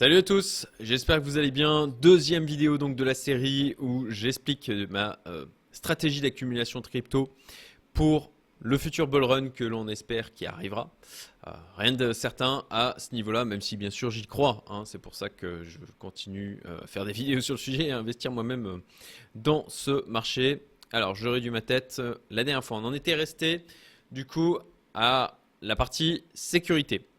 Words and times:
Salut 0.00 0.16
à 0.16 0.22
tous, 0.22 0.66
j'espère 0.80 1.18
que 1.18 1.24
vous 1.24 1.36
allez 1.36 1.50
bien. 1.50 1.86
Deuxième 1.86 2.46
vidéo 2.46 2.78
donc 2.78 2.96
de 2.96 3.04
la 3.04 3.12
série 3.12 3.74
où 3.78 4.08
j'explique 4.08 4.70
ma 4.88 5.18
euh, 5.26 5.44
stratégie 5.72 6.22
d'accumulation 6.22 6.80
de 6.80 6.86
crypto 6.86 7.36
pour 7.92 8.32
le 8.60 8.78
futur 8.78 9.08
bull 9.08 9.24
run 9.24 9.50
que 9.50 9.62
l'on 9.62 9.88
espère 9.88 10.32
qui 10.32 10.46
arrivera. 10.46 10.90
Euh, 11.46 11.50
rien 11.76 11.92
de 11.92 12.14
certain 12.14 12.64
à 12.70 12.94
ce 12.96 13.14
niveau-là, 13.14 13.44
même 13.44 13.60
si 13.60 13.76
bien 13.76 13.90
sûr 13.90 14.10
j'y 14.10 14.26
crois. 14.26 14.64
Hein. 14.70 14.84
C'est 14.86 15.00
pour 15.02 15.14
ça 15.14 15.28
que 15.28 15.64
je 15.64 15.76
continue 15.98 16.62
euh, 16.64 16.80
à 16.82 16.86
faire 16.86 17.04
des 17.04 17.12
vidéos 17.20 17.42
sur 17.42 17.56
le 17.56 17.58
sujet 17.58 17.88
et 17.88 17.92
à 17.92 17.98
investir 17.98 18.32
moi-même 18.32 18.80
dans 19.34 19.66
ce 19.68 20.08
marché. 20.08 20.62
Alors 20.92 21.14
j'aurais 21.14 21.42
dû 21.42 21.50
ma 21.50 21.60
tête. 21.60 22.00
La 22.30 22.42
dernière 22.42 22.64
fois, 22.64 22.78
on 22.78 22.84
en 22.84 22.94
était 22.94 23.16
resté 23.16 23.66
du 24.12 24.24
coup 24.24 24.56
à 24.94 25.38
la 25.60 25.76
partie 25.76 26.24
sécurité. 26.32 27.09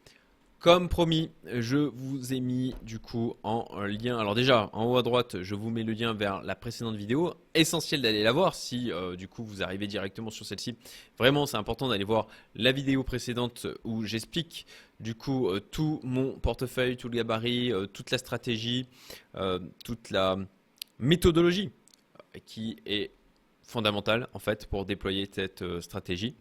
Comme 0.62 0.88
promis, 0.88 1.28
je 1.44 1.76
vous 1.76 2.32
ai 2.32 2.38
mis 2.38 2.72
du 2.82 3.00
coup 3.00 3.34
en 3.42 3.66
lien. 3.80 4.16
Alors 4.16 4.36
déjà, 4.36 4.70
en 4.72 4.84
haut 4.84 4.96
à 4.96 5.02
droite, 5.02 5.42
je 5.42 5.56
vous 5.56 5.70
mets 5.70 5.82
le 5.82 5.92
lien 5.92 6.14
vers 6.14 6.40
la 6.42 6.54
précédente 6.54 6.94
vidéo. 6.94 7.34
Essentiel 7.52 8.00
d'aller 8.00 8.22
la 8.22 8.30
voir 8.30 8.54
si 8.54 8.92
euh, 8.92 9.16
du 9.16 9.26
coup 9.26 9.42
vous 9.42 9.64
arrivez 9.64 9.88
directement 9.88 10.30
sur 10.30 10.46
celle-ci. 10.46 10.76
Vraiment, 11.18 11.46
c'est 11.46 11.56
important 11.56 11.88
d'aller 11.88 12.04
voir 12.04 12.28
la 12.54 12.70
vidéo 12.70 13.02
précédente 13.02 13.66
où 13.82 14.04
j'explique 14.04 14.64
du 15.00 15.16
coup 15.16 15.48
euh, 15.48 15.58
tout 15.58 15.98
mon 16.04 16.38
portefeuille, 16.38 16.96
tout 16.96 17.08
le 17.08 17.16
gabarit, 17.16 17.72
euh, 17.72 17.86
toute 17.86 18.12
la 18.12 18.18
stratégie, 18.18 18.86
toute 19.82 20.10
la 20.10 20.36
méthodologie 21.00 21.72
qui 22.46 22.76
est 22.86 23.10
fondamentale 23.64 24.28
en 24.32 24.38
fait 24.38 24.66
pour 24.66 24.86
déployer 24.86 25.28
cette 25.28 25.64
stratégie. 25.80 26.36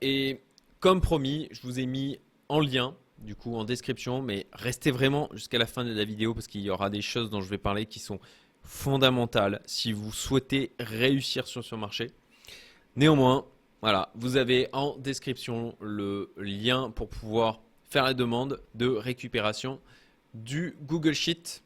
et 0.00 0.40
comme 0.80 1.00
promis, 1.00 1.46
je 1.52 1.62
vous 1.62 1.78
ai 1.78 1.86
mis 1.86 2.18
en 2.48 2.58
lien 2.58 2.96
du 3.24 3.34
coup 3.34 3.56
en 3.56 3.64
description, 3.64 4.22
mais 4.22 4.46
restez 4.52 4.90
vraiment 4.90 5.28
jusqu'à 5.32 5.58
la 5.58 5.66
fin 5.66 5.84
de 5.84 5.92
la 5.92 6.04
vidéo 6.04 6.34
parce 6.34 6.46
qu'il 6.46 6.60
y 6.60 6.70
aura 6.70 6.90
des 6.90 7.02
choses 7.02 7.30
dont 7.30 7.40
je 7.40 7.48
vais 7.48 7.58
parler 7.58 7.86
qui 7.86 7.98
sont 7.98 8.20
fondamentales 8.62 9.60
si 9.66 9.92
vous 9.92 10.12
souhaitez 10.12 10.72
réussir 10.78 11.46
sur 11.46 11.64
ce 11.64 11.74
marché. 11.74 12.10
Néanmoins, 12.96 13.46
voilà, 13.82 14.10
vous 14.14 14.36
avez 14.36 14.68
en 14.72 14.96
description 14.96 15.76
le 15.80 16.32
lien 16.36 16.90
pour 16.90 17.08
pouvoir 17.08 17.60
faire 17.84 18.04
la 18.04 18.14
demande 18.14 18.60
de 18.74 18.86
récupération 18.86 19.80
du 20.32 20.76
Google 20.82 21.14
Sheet, 21.14 21.62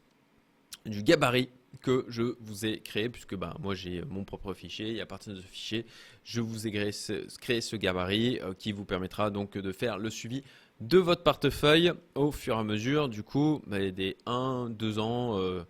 du 0.85 1.03
gabarit 1.03 1.49
que 1.81 2.05
je 2.09 2.35
vous 2.41 2.65
ai 2.65 2.79
créé, 2.79 3.09
puisque 3.09 3.35
bah, 3.35 3.55
moi 3.59 3.75
j'ai 3.75 4.03
mon 4.03 4.25
propre 4.25 4.53
fichier, 4.53 4.95
et 4.95 5.01
à 5.01 5.05
partir 5.05 5.33
de 5.33 5.41
ce 5.41 5.47
fichier, 5.47 5.85
je 6.23 6.41
vous 6.41 6.67
ai 6.67 6.71
créé 6.71 7.61
ce, 7.61 7.75
gabarit 7.75 8.39
euh, 8.41 8.53
qui 8.53 8.71
vous 8.71 8.85
permettra 8.85 9.29
donc 9.29 9.57
de 9.57 9.71
faire 9.71 9.97
le 9.97 10.09
suivi 10.09 10.43
de 10.79 10.97
votre 10.97 11.23
portefeuille 11.23 11.91
au 12.15 12.31
fur 12.31 12.55
et 12.55 12.59
à 12.59 12.63
mesure, 12.63 13.09
du 13.09 13.23
coup, 13.23 13.61
bah, 13.67 13.91
des 13.91 14.17
1, 14.25 14.69
2 14.71 14.99
ans 14.99 15.37
euh, 15.37 15.63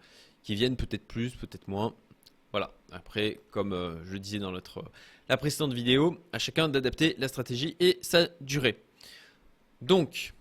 qui 0.43 0.55
viennent, 0.55 0.75
peut-être 0.75 1.07
plus, 1.07 1.35
peut-être 1.35 1.67
moins. 1.67 1.95
Voilà. 2.51 2.73
Après, 2.91 3.39
comme 3.51 3.73
euh, 3.73 4.03
je 4.05 4.17
disais 4.17 4.39
dans 4.39 4.51
notre, 4.51 4.83
la 5.27 5.37
précédente 5.37 5.73
vidéo, 5.73 6.17
à 6.33 6.39
chacun 6.39 6.69
d'adapter 6.69 7.15
la 7.17 7.27
stratégie 7.27 7.75
et 7.79 7.99
sa 8.01 8.27
durée. 8.41 8.83
Donc, 9.81 10.33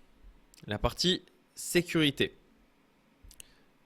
la 0.67 0.79
partie 0.79 1.23
sécurité. 1.55 2.37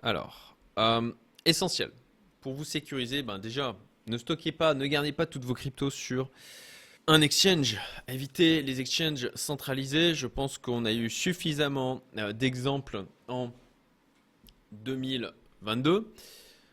Alors, 0.02 0.56
euh, 0.78 1.12
essentiel. 1.44 1.90
Pour 2.40 2.54
vous 2.54 2.64
sécuriser, 2.64 3.22
ben 3.22 3.38
déjà, 3.38 3.76
ne 4.08 4.18
stockez 4.18 4.50
pas, 4.50 4.74
ne 4.74 4.86
gardez 4.86 5.12
pas 5.12 5.26
toutes 5.26 5.44
vos 5.44 5.54
cryptos 5.54 5.90
sur 5.90 6.30
un 7.06 7.20
exchange, 7.20 7.78
éviter 8.08 8.62
les 8.62 8.80
exchanges 8.80 9.30
centralisés. 9.34 10.14
Je 10.14 10.26
pense 10.26 10.58
qu'on 10.58 10.84
a 10.84 10.92
eu 10.92 11.10
suffisamment 11.10 12.02
euh, 12.16 12.32
d'exemples 12.32 13.04
en 13.28 13.50
2022. 14.72 16.12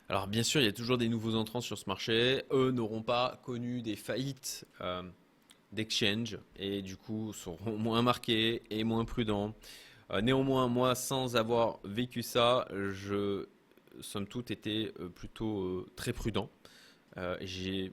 Alors 0.07 0.27
bien 0.27 0.43
sûr, 0.43 0.61
il 0.61 0.65
y 0.65 0.67
a 0.67 0.73
toujours 0.73 0.97
des 0.97 1.09
nouveaux 1.09 1.35
entrants 1.35 1.61
sur 1.61 1.77
ce 1.77 1.85
marché. 1.87 2.43
Eux 2.51 2.71
n'auront 2.71 3.01
pas 3.01 3.41
connu 3.43 3.81
des 3.81 3.95
faillites 3.95 4.65
euh, 4.81 5.03
d'exchange 5.71 6.37
et 6.55 6.81
du 6.81 6.95
coup 6.95 7.33
seront 7.33 7.77
moins 7.77 8.01
marqués 8.01 8.61
et 8.69 8.83
moins 8.83 9.05
prudents. 9.05 9.55
Euh, 10.11 10.21
néanmoins, 10.21 10.67
moi, 10.67 10.95
sans 10.95 11.35
avoir 11.35 11.79
vécu 11.83 12.23
ça, 12.23 12.67
je, 12.71 13.47
somme 14.01 14.27
toute, 14.27 14.51
été 14.51 14.91
plutôt 15.15 15.87
très 15.95 16.13
prudent. 16.13 16.49
j'ai 17.41 17.91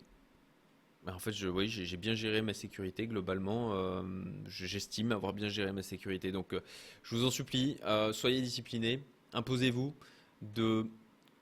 en 1.15 1.19
fait, 1.19 1.33
j'ai 1.33 1.97
bien 1.97 2.15
géré 2.15 2.43
ma 2.43 2.53
sécurité 2.53 3.07
globalement. 3.07 3.75
Euh, 3.75 4.03
j'estime 4.49 5.13
avoir 5.13 5.33
bien 5.33 5.49
géré 5.49 5.73
ma 5.73 5.83
sécurité. 5.83 6.33
Donc, 6.33 6.53
euh, 6.53 6.61
je 7.03 7.15
vous 7.15 7.25
en 7.25 7.31
supplie, 7.31 7.77
euh, 7.85 8.13
soyez 8.13 8.41
disciplinés. 8.41 9.03
Imposez-vous 9.33 9.95
de 10.43 10.87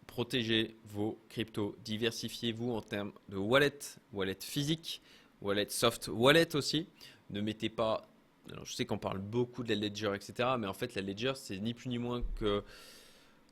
protéger 0.06 0.76
vos 0.84 1.18
cryptos. 1.30 1.76
Diversifiez-vous 1.84 2.72
en 2.72 2.82
termes 2.82 3.12
de 3.30 3.36
wallet, 3.36 3.78
wallet 4.12 4.36
physique, 4.40 5.00
wallet 5.40 5.70
soft 5.70 6.08
wallet 6.08 6.54
aussi. 6.54 6.86
Ne 7.30 7.40
mettez 7.40 7.70
pas. 7.70 8.06
Alors, 8.52 8.66
je 8.66 8.74
sais 8.74 8.84
qu'on 8.84 8.98
parle 8.98 9.18
beaucoup 9.18 9.62
de 9.62 9.70
la 9.70 9.76
ledger, 9.76 10.12
etc. 10.14 10.50
Mais 10.58 10.66
en 10.66 10.74
fait, 10.74 10.94
la 10.94 11.00
ledger, 11.00 11.32
c'est 11.36 11.58
ni 11.58 11.72
plus 11.72 11.88
ni 11.88 11.96
moins 11.96 12.22
que 12.38 12.62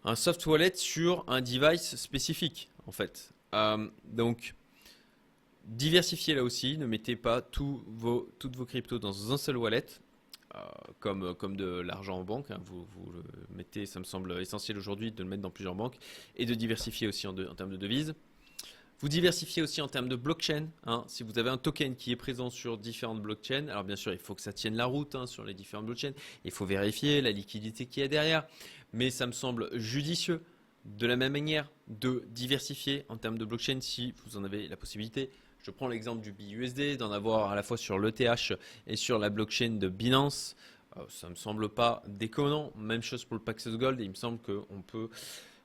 un 0.04 0.14
soft 0.14 0.44
wallet 0.44 0.74
sur 0.74 1.24
un 1.26 1.40
device 1.40 1.96
spécifique, 1.96 2.68
en 2.86 2.92
fait. 2.92 3.32
donc, 4.04 4.54
Diversifiez 5.64 6.34
là 6.34 6.42
aussi, 6.42 6.76
ne 6.76 6.86
mettez 6.86 7.16
pas 7.16 7.48
vos, 7.86 8.28
toutes 8.38 8.56
vos 8.56 8.66
cryptos 8.66 8.98
dans 8.98 9.32
un 9.32 9.36
seul 9.36 9.56
wallet, 9.56 9.86
euh, 10.54 10.58
comme, 10.98 11.34
comme 11.34 11.56
de 11.56 11.80
l'argent 11.80 12.18
en 12.18 12.24
banque. 12.24 12.50
Hein. 12.50 12.60
Vous, 12.66 12.84
vous, 12.84 13.12
le 13.12 13.22
mettez, 13.54 13.86
ça 13.86 14.00
me 14.00 14.04
semble 14.04 14.40
essentiel 14.40 14.76
aujourd'hui 14.76 15.12
de 15.12 15.22
le 15.22 15.28
mettre 15.28 15.42
dans 15.42 15.50
plusieurs 15.50 15.74
banques, 15.74 15.96
et 16.36 16.46
de 16.46 16.54
diversifier 16.54 17.06
aussi 17.06 17.26
en, 17.26 17.34
termes 17.34 17.70
de 17.70 17.76
devises. 17.76 18.14
Vous 18.98 19.08
diversifiez 19.08 19.62
aussi 19.62 19.80
en 19.80 19.88
termes 19.88 20.08
de 20.08 20.16
blockchain. 20.16 20.68
Hein. 20.86 21.04
Si 21.08 21.22
vous 21.22 21.38
avez 21.38 21.50
un 21.50 21.58
token 21.58 21.96
qui 21.96 22.12
est 22.12 22.16
présent 22.16 22.50
sur 22.50 22.76
différentes 22.78 23.22
blockchains, 23.22 23.68
alors 23.68 23.84
bien 23.84 23.96
sûr, 23.96 24.12
il 24.12 24.18
faut 24.18 24.34
que 24.34 24.42
ça 24.42 24.52
tienne 24.52 24.76
la 24.76 24.86
route 24.86 25.14
hein, 25.14 25.26
sur 25.26 25.44
les 25.44 25.54
différentes 25.54 25.86
blockchains. 25.86 26.12
Il 26.44 26.50
faut 26.50 26.66
vérifier 26.66 27.20
la 27.20 27.32
liquidité 27.32 27.86
qu'il 27.86 28.02
y 28.02 28.04
a 28.04 28.08
derrière. 28.08 28.46
Mais 28.92 29.10
ça 29.10 29.26
me 29.26 29.32
semble 29.32 29.76
judicieux 29.76 30.42
de 30.84 31.06
la 31.06 31.16
même 31.16 31.32
manière 31.32 31.70
de 31.88 32.24
diversifier 32.28 33.04
en 33.08 33.16
termes 33.16 33.38
de 33.38 33.44
blockchain 33.44 33.80
si 33.80 34.12
vous 34.24 34.36
en 34.36 34.44
avez 34.44 34.68
la 34.68 34.76
possibilité. 34.76 35.30
Je 35.62 35.70
prends 35.70 35.86
l'exemple 35.86 36.22
du 36.22 36.32
BUSD, 36.32 36.96
d'en 36.96 37.12
avoir 37.12 37.52
à 37.52 37.54
la 37.54 37.62
fois 37.62 37.76
sur 37.76 37.96
l'ETH 37.96 38.52
et 38.88 38.96
sur 38.96 39.20
la 39.20 39.30
blockchain 39.30 39.70
de 39.78 39.88
Binance. 39.88 40.56
Euh, 40.96 41.02
ça 41.08 41.28
ne 41.28 41.32
me 41.32 41.36
semble 41.36 41.68
pas 41.68 42.02
déconnant. 42.08 42.72
Même 42.76 43.02
chose 43.02 43.24
pour 43.24 43.36
le 43.36 43.42
Paxos 43.42 43.76
Gold. 43.78 44.00
il 44.00 44.10
me 44.10 44.14
semble 44.14 44.40
qu'on 44.40 44.82
peut 44.82 45.08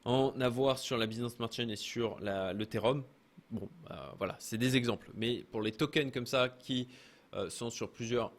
en 0.06 0.40
avoir 0.40 0.78
sur 0.78 0.98
la 0.98 1.08
Binance 1.08 1.34
Smart 1.34 1.52
Chain 1.52 1.70
et 1.70 1.76
sur 1.76 2.20
l'Ethereum. 2.20 3.04
Bon, 3.50 3.68
euh, 3.90 3.96
voilà, 4.20 4.36
c'est 4.38 4.60
des 4.60 4.76
exemples. 4.76 5.10
Mais 5.16 5.44
pour 5.50 5.64
les 5.64 5.72
tokens 5.72 6.12
comme 6.12 6.28
ça 6.28 6.50
qui 6.50 6.88
euh, 7.34 7.50
sont 7.50 7.72
sur 7.72 7.92
plusieurs 7.92 8.32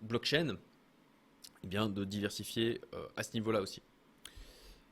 blockchains, 0.00 0.56
eh 1.62 1.66
bien 1.66 1.90
de 1.90 2.04
diversifier 2.04 2.80
à 3.16 3.22
ce 3.22 3.34
niveau-là 3.34 3.60
aussi. 3.60 3.82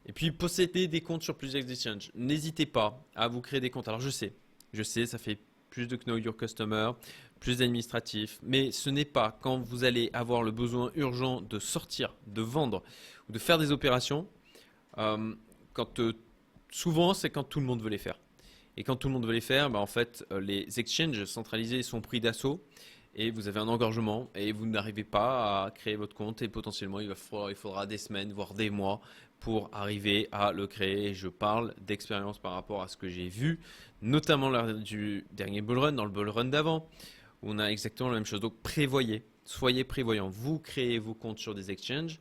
Et 0.05 0.13
puis 0.13 0.31
posséder 0.33 0.89
des 0.89 1.01
comptes 1.01 1.23
sur 1.23 1.37
plusieurs 1.37 1.71
exchanges. 1.71 2.11
N'hésitez 2.15 2.67
pas 2.67 3.03
à 3.15 3.29
vous 3.29 3.41
créer 3.41 3.61
des 3.61 3.71
comptes. 3.71 3.89
Alors 3.89 4.01
je 4.01 4.11
sais, 4.11 4.35
je 4.75 4.83
sais, 4.83 5.07
ça 5.07 5.17
fait 5.17 5.39
plus 5.77 5.87
de 5.87 5.97
Know 5.97 6.17
Your 6.17 6.35
Customer, 6.35 6.93
plus 7.39 7.59
d'administratif. 7.59 8.39
Mais 8.43 8.73
ce 8.73 8.89
n'est 8.89 9.05
pas 9.05 9.39
quand 9.43 9.59
vous 9.59 9.85
allez 9.85 10.09
avoir 10.15 10.43
le 10.43 10.51
besoin 10.51 10.91
urgent 10.95 11.43
de 11.43 11.59
sortir, 11.59 12.15
de 12.27 12.41
vendre 12.41 12.83
ou 13.29 13.33
de 13.35 13.39
faire 13.39 13.59
des 13.59 13.73
opérations. 13.73 14.27
Euh, 14.97 15.35
quand, 15.75 16.01
euh, 16.01 16.15
souvent, 16.71 17.13
c'est 17.13 17.29
quand 17.29 17.45
tout 17.45 17.61
le 17.61 17.67
monde 17.67 17.83
veut 17.83 17.91
les 17.91 17.99
faire. 17.99 18.19
Et 18.79 18.85
quand 18.85 18.97
tout 18.97 19.09
le 19.09 19.13
monde 19.13 19.27
veut 19.27 19.35
les 19.35 19.43
faire, 19.43 19.69
bah, 19.69 19.79
en 19.79 19.87
fait, 19.87 20.25
euh, 20.33 20.41
les 20.41 20.81
exchanges 20.81 21.27
centralisés 21.27 21.83
sont 21.83 22.01
pris 22.01 22.21
d'assaut 22.21 22.65
et 23.15 23.31
vous 23.31 23.47
avez 23.47 23.61
un 23.61 23.69
engorgement 23.69 24.31
et 24.35 24.53
vous 24.53 24.65
n'arrivez 24.65 25.05
pas 25.05 25.65
à 25.67 25.71
créer 25.73 25.97
votre 25.97 26.15
compte 26.15 26.41
et 26.41 26.49
potentiellement 26.49 27.01
il, 27.01 27.11
il 27.11 27.55
faudra 27.55 27.87
des 27.87 27.99
semaines, 27.99 28.33
voire 28.33 28.55
des 28.55 28.71
mois 28.71 29.03
pour 29.41 29.69
arriver 29.73 30.29
à 30.33 30.53
le 30.53 30.67
créer. 30.67 31.15
je 31.15 31.29
parle 31.29 31.75
d'expérience 31.81 32.39
par 32.39 32.53
rapport 32.53 32.83
à 32.83 32.89
ce 32.89 32.97
que 32.97 33.09
j'ai 33.09 33.29
vu, 33.29 33.61
notamment 34.03 34.49
lors 34.49 34.73
du 34.75 35.27
dernier 35.33 35.61
bull 35.61 35.79
run, 35.79 35.93
dans 35.93 36.05
le 36.05 36.11
bull 36.11 36.29
run 36.29 36.47
d'avant, 36.47 36.89
où 37.43 37.51
on 37.51 37.59
a 37.59 37.67
exactement 37.67 38.11
la 38.11 38.17
même 38.17 38.27
chose. 38.27 38.41
Donc 38.41 38.61
prévoyez, 38.63 39.25
soyez 39.45 39.85
prévoyants. 39.85 40.29
Vous 40.29 40.59
créez 40.59 40.99
vos 40.99 41.15
comptes 41.15 41.39
sur 41.39 41.55
des 41.55 41.71
exchanges, 41.71 42.21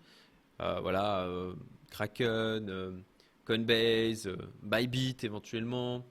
euh, 0.62 0.80
voilà, 0.81 1.22
euh, 1.24 1.54
Kraken, 1.92 2.69
euh, 2.69 2.92
Coinbase, 3.45 4.30
Bybit 4.63 5.18
éventuellement, 5.24 6.06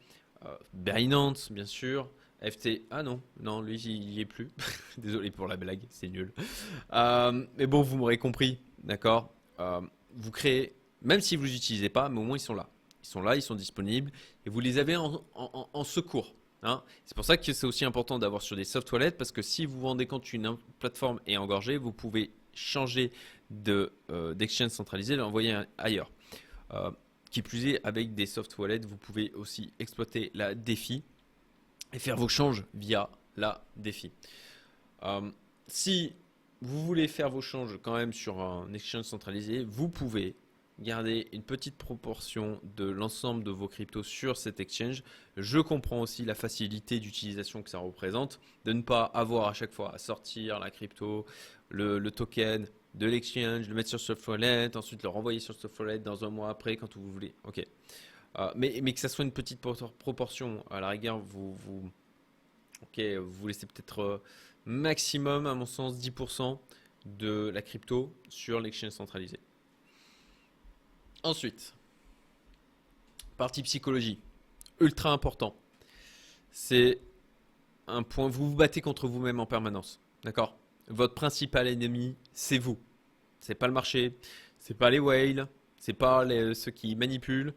Binance 0.75 1.51
bien 1.51 1.67
sûr. 1.67 2.11
FT, 2.43 2.83
ah 2.91 3.03
non, 3.03 3.23
non, 3.41 3.63
lui 3.63 3.81
il 3.81 4.11
y 4.11 4.21
est 4.21 4.27
plus. 4.27 4.53
Désolé 4.99 5.31
pour 5.31 5.49
la 5.49 5.57
blague, 5.57 5.81
c'est 5.89 6.09
nul. 6.09 6.35
mais 6.93 7.67
bon, 7.67 7.81
vous 7.81 7.97
m'aurez 7.97 8.19
compris, 8.19 8.59
d'accord 8.83 9.35
Vous 10.15 10.31
créez 10.31 10.77
même 11.05 11.21
si 11.21 11.37
vous 11.37 11.43
ne 11.43 11.49
les 11.49 11.57
utilisez 11.57 11.91
pas, 11.91 12.09
mais 12.09 12.19
au 12.19 12.25
moins 12.25 12.37
ils 12.37 12.41
sont 12.41 12.55
là. 12.55 12.69
Ils 13.05 13.07
sont 13.07 13.21
là, 13.21 13.37
ils 13.37 13.43
sont 13.43 13.55
disponibles 13.55 14.11
et 14.47 14.51
vous 14.51 14.61
les 14.61 14.79
avez 14.79 14.97
en, 14.97 15.85
secours. 15.85 16.35
Hein. 16.63 16.83
C'est 17.05 17.15
pour 17.15 17.27
ça 17.27 17.37
que 17.37 17.53
c'est 17.53 17.67
aussi 17.67 17.85
important 17.85 18.19
d'avoir 18.19 18.41
sur 18.41 18.57
des 18.57 18.65
soft 18.65 18.91
wallets 18.93 19.11
parce 19.11 19.31
que 19.31 19.43
si 19.43 19.67
vous 19.67 19.81
vous 19.81 19.87
rendez 19.87 20.07
compte 20.07 20.27
plateforme 20.79 21.21
est 21.27 21.37
engorgée, 21.37 21.77
vous 21.77 21.93
pouvez 21.93 22.31
changer 22.55 23.13
de, 23.51 23.93
d'exchange 24.35 24.71
centralisé, 24.71 25.17
l'envoyer 25.17 25.61
ailleurs. 25.77 26.11
qui 27.31 27.43
plus 27.43 27.67
est, 27.67 27.85
avec 27.85 28.15
des 28.15 28.25
soft 28.25 28.57
wallets, 28.57 28.87
vous 28.87 28.97
pouvez 28.97 29.33
aussi 29.33 29.75
exploiter 29.79 30.31
la 30.33 30.55
défi 30.55 31.03
et 31.93 31.99
faire 31.99 32.17
vos 32.17 32.29
changes 32.29 32.65
via 32.73 33.11
la 33.37 33.63
défi. 33.77 34.13
si 35.67 36.15
vous 36.63 36.87
voulez 36.87 37.07
faire 37.07 37.29
vos 37.29 37.43
changes 37.43 37.79
quand 37.83 37.95
même 37.95 38.15
sur 38.15 38.41
un 38.41 38.73
exchange 38.73 39.05
centralisé, 39.05 39.63
vous 39.63 39.91
pouvez 39.91 40.37
garder 40.81 41.29
une 41.33 41.43
petite 41.43 41.77
proportion 41.77 42.61
de 42.77 42.85
l'ensemble 42.85 43.45
de 43.45 43.51
vos 43.51 43.69
cryptos 43.69 44.03
sur 44.03 44.37
cet 44.37 44.61
exchange. 44.61 45.03
Je 45.37 45.59
comprends 45.59 46.01
aussi 46.01 46.25
la 46.25 46.35
facilité 46.35 46.99
d'utilisation 46.99 47.63
que 47.63 47.71
ça 47.71 47.79
représente, 47.79 48.41
de 48.65 48.73
ne 48.73 48.83
pas 48.83 49.05
avoir 49.05 49.49
à 49.49 49.53
chaque 49.53 49.73
fois 49.73 49.95
à 49.95 49.99
sortir 49.99 50.59
la 50.59 50.71
crypto, 50.71 51.27
le, 51.69 52.01
token 52.11 52.67
de 52.95 53.07
l'exchange, 53.07 53.69
le 53.69 53.75
mettre 53.75 53.89
sur 53.89 54.01
Softwallet, 54.01 54.77
ensuite 54.77 55.03
le 55.03 55.09
renvoyer 55.09 55.41
sur 55.41 55.55
Softwallet 55.55 55.99
dans 56.01 56.25
un 56.25 56.31
mois 56.31 56.51
après 56.51 56.77
quand 56.77 56.97
vous 56.97 57.11
voulez. 57.11 57.35
Ok. 57.45 57.65
Euh, 58.37 58.51
mais, 58.57 58.81
mais, 58.83 58.93
que 58.93 59.01
ça 59.01 59.09
soit 59.09 59.25
une 59.25 59.33
petite 59.33 59.61
proportion, 59.61 60.65
à 60.69 60.81
la 60.81 60.89
rigueur, 60.89 61.19
vous, 61.19 61.55
vous, 61.55 61.89
ok, 62.83 63.01
vous 63.21 63.47
laissez 63.47 63.67
peut-être 63.67 64.01
euh, 64.01 64.23
maximum, 64.65 65.47
à 65.47 65.55
mon 65.55 65.67
sens, 65.67 65.97
10% 65.97 66.59
de 67.07 67.51
la 67.55 67.63
crypto 67.63 68.13
sur 68.29 68.61
l'exchange 68.61 68.91
centralisé. 68.91 69.39
Ensuite, 71.25 71.75
partie 73.39 73.63
psychologie, 73.63 74.21
ultra 74.79 75.11
important. 75.11 75.57
C'est 76.51 77.01
un 77.87 78.03
point, 78.03 78.29
vous 78.29 78.51
vous 78.51 78.57
battez 78.57 78.83
contre 78.83 79.09
vous-même 79.09 79.41
en 79.41 79.47
permanence. 79.47 80.03
D'accord? 80.23 80.59
Votre 80.89 81.15
principal 81.15 81.67
ennemi, 81.67 82.15
c'est 82.35 82.59
vous. 82.59 82.79
C'est 83.41 83.55
pas 83.55 83.67
le 83.67 83.73
marché, 83.73 84.19
c'est 84.59 84.75
pas 84.75 84.91
les 84.91 84.99
whales, 84.99 85.49
c'est 85.79 85.95
pas 85.95 86.27
ceux 86.55 86.71
qui 86.71 86.95
manipulent. 86.95 87.55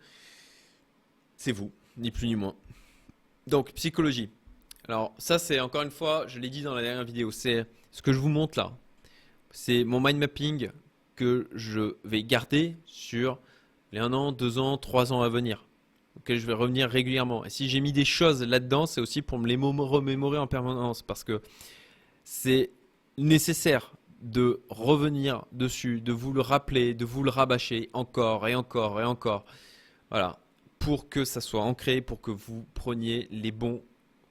C'est 1.36 1.52
vous, 1.52 1.74
ni 1.98 2.10
plus 2.10 2.28
ni 2.28 2.38
moins. 2.38 2.56
Donc, 3.48 3.74
psychologie. 3.74 4.30
Alors, 4.88 5.14
ça, 5.18 5.40
c'est 5.40 5.60
encore 5.60 5.82
une 5.82 5.92
fois, 5.92 6.26
je 6.28 6.40
l'ai 6.40 6.50
dit 6.50 6.62
dans 6.62 6.74
la 6.74 6.84
dernière 6.84 7.04
vidéo, 7.04 7.32
c'est 7.32 7.68
ce 7.92 8.02
que 8.02 8.14
je 8.14 8.20
vous 8.20 8.30
montre 8.30 8.58
là. 8.58 8.78
C'est 9.52 9.84
mon 9.84 10.00
mind 10.00 10.20
mapping 10.20 10.72
que 11.18 11.50
je 11.52 11.98
vais 12.06 12.24
garder 12.24 12.78
sur 12.86 13.42
les 13.92 14.00
1 14.00 14.14
an, 14.14 14.32
2 14.32 14.58
ans, 14.60 14.78
3 14.78 15.14
ans 15.14 15.22
à 15.22 15.30
venir, 15.30 15.66
auxquels 16.18 16.40
je 16.40 16.48
vais 16.48 16.54
revenir 16.54 16.90
régulièrement. 16.90 17.46
Et 17.46 17.50
si 17.50 17.70
j'ai 17.70 17.80
mis 17.80 17.94
des 17.94 18.06
choses 18.06 18.44
là-dedans, 18.44 18.86
c'est 18.86 19.02
aussi 19.02 19.22
pour 19.22 19.40
me 19.40 19.48
les 19.48 19.56
remémorer 19.56 20.38
en 20.38 20.48
permanence, 20.48 21.02
parce 21.02 21.24
que 21.24 21.42
c'est 22.24 22.72
nécessaire 23.18 23.94
de 24.22 24.62
revenir 24.70 25.46
dessus, 25.52 26.02
de 26.02 26.12
vous 26.12 26.34
le 26.34 26.42
rappeler, 26.42 26.94
de 26.94 27.06
vous 27.06 27.24
le 27.24 27.30
rabâcher 27.30 27.90
encore 27.94 28.48
et 28.48 28.56
encore 28.56 29.00
et 29.00 29.04
encore. 29.04 29.46
Voilà, 30.10 30.40
pour 30.80 31.10
que 31.10 31.26
ça 31.26 31.42
soit 31.42 31.62
ancré, 31.62 32.02
pour 32.02 32.22
que 32.22 32.32
vous 32.32 32.66
preniez 32.74 33.28
les 33.32 33.52
bons 33.52 33.84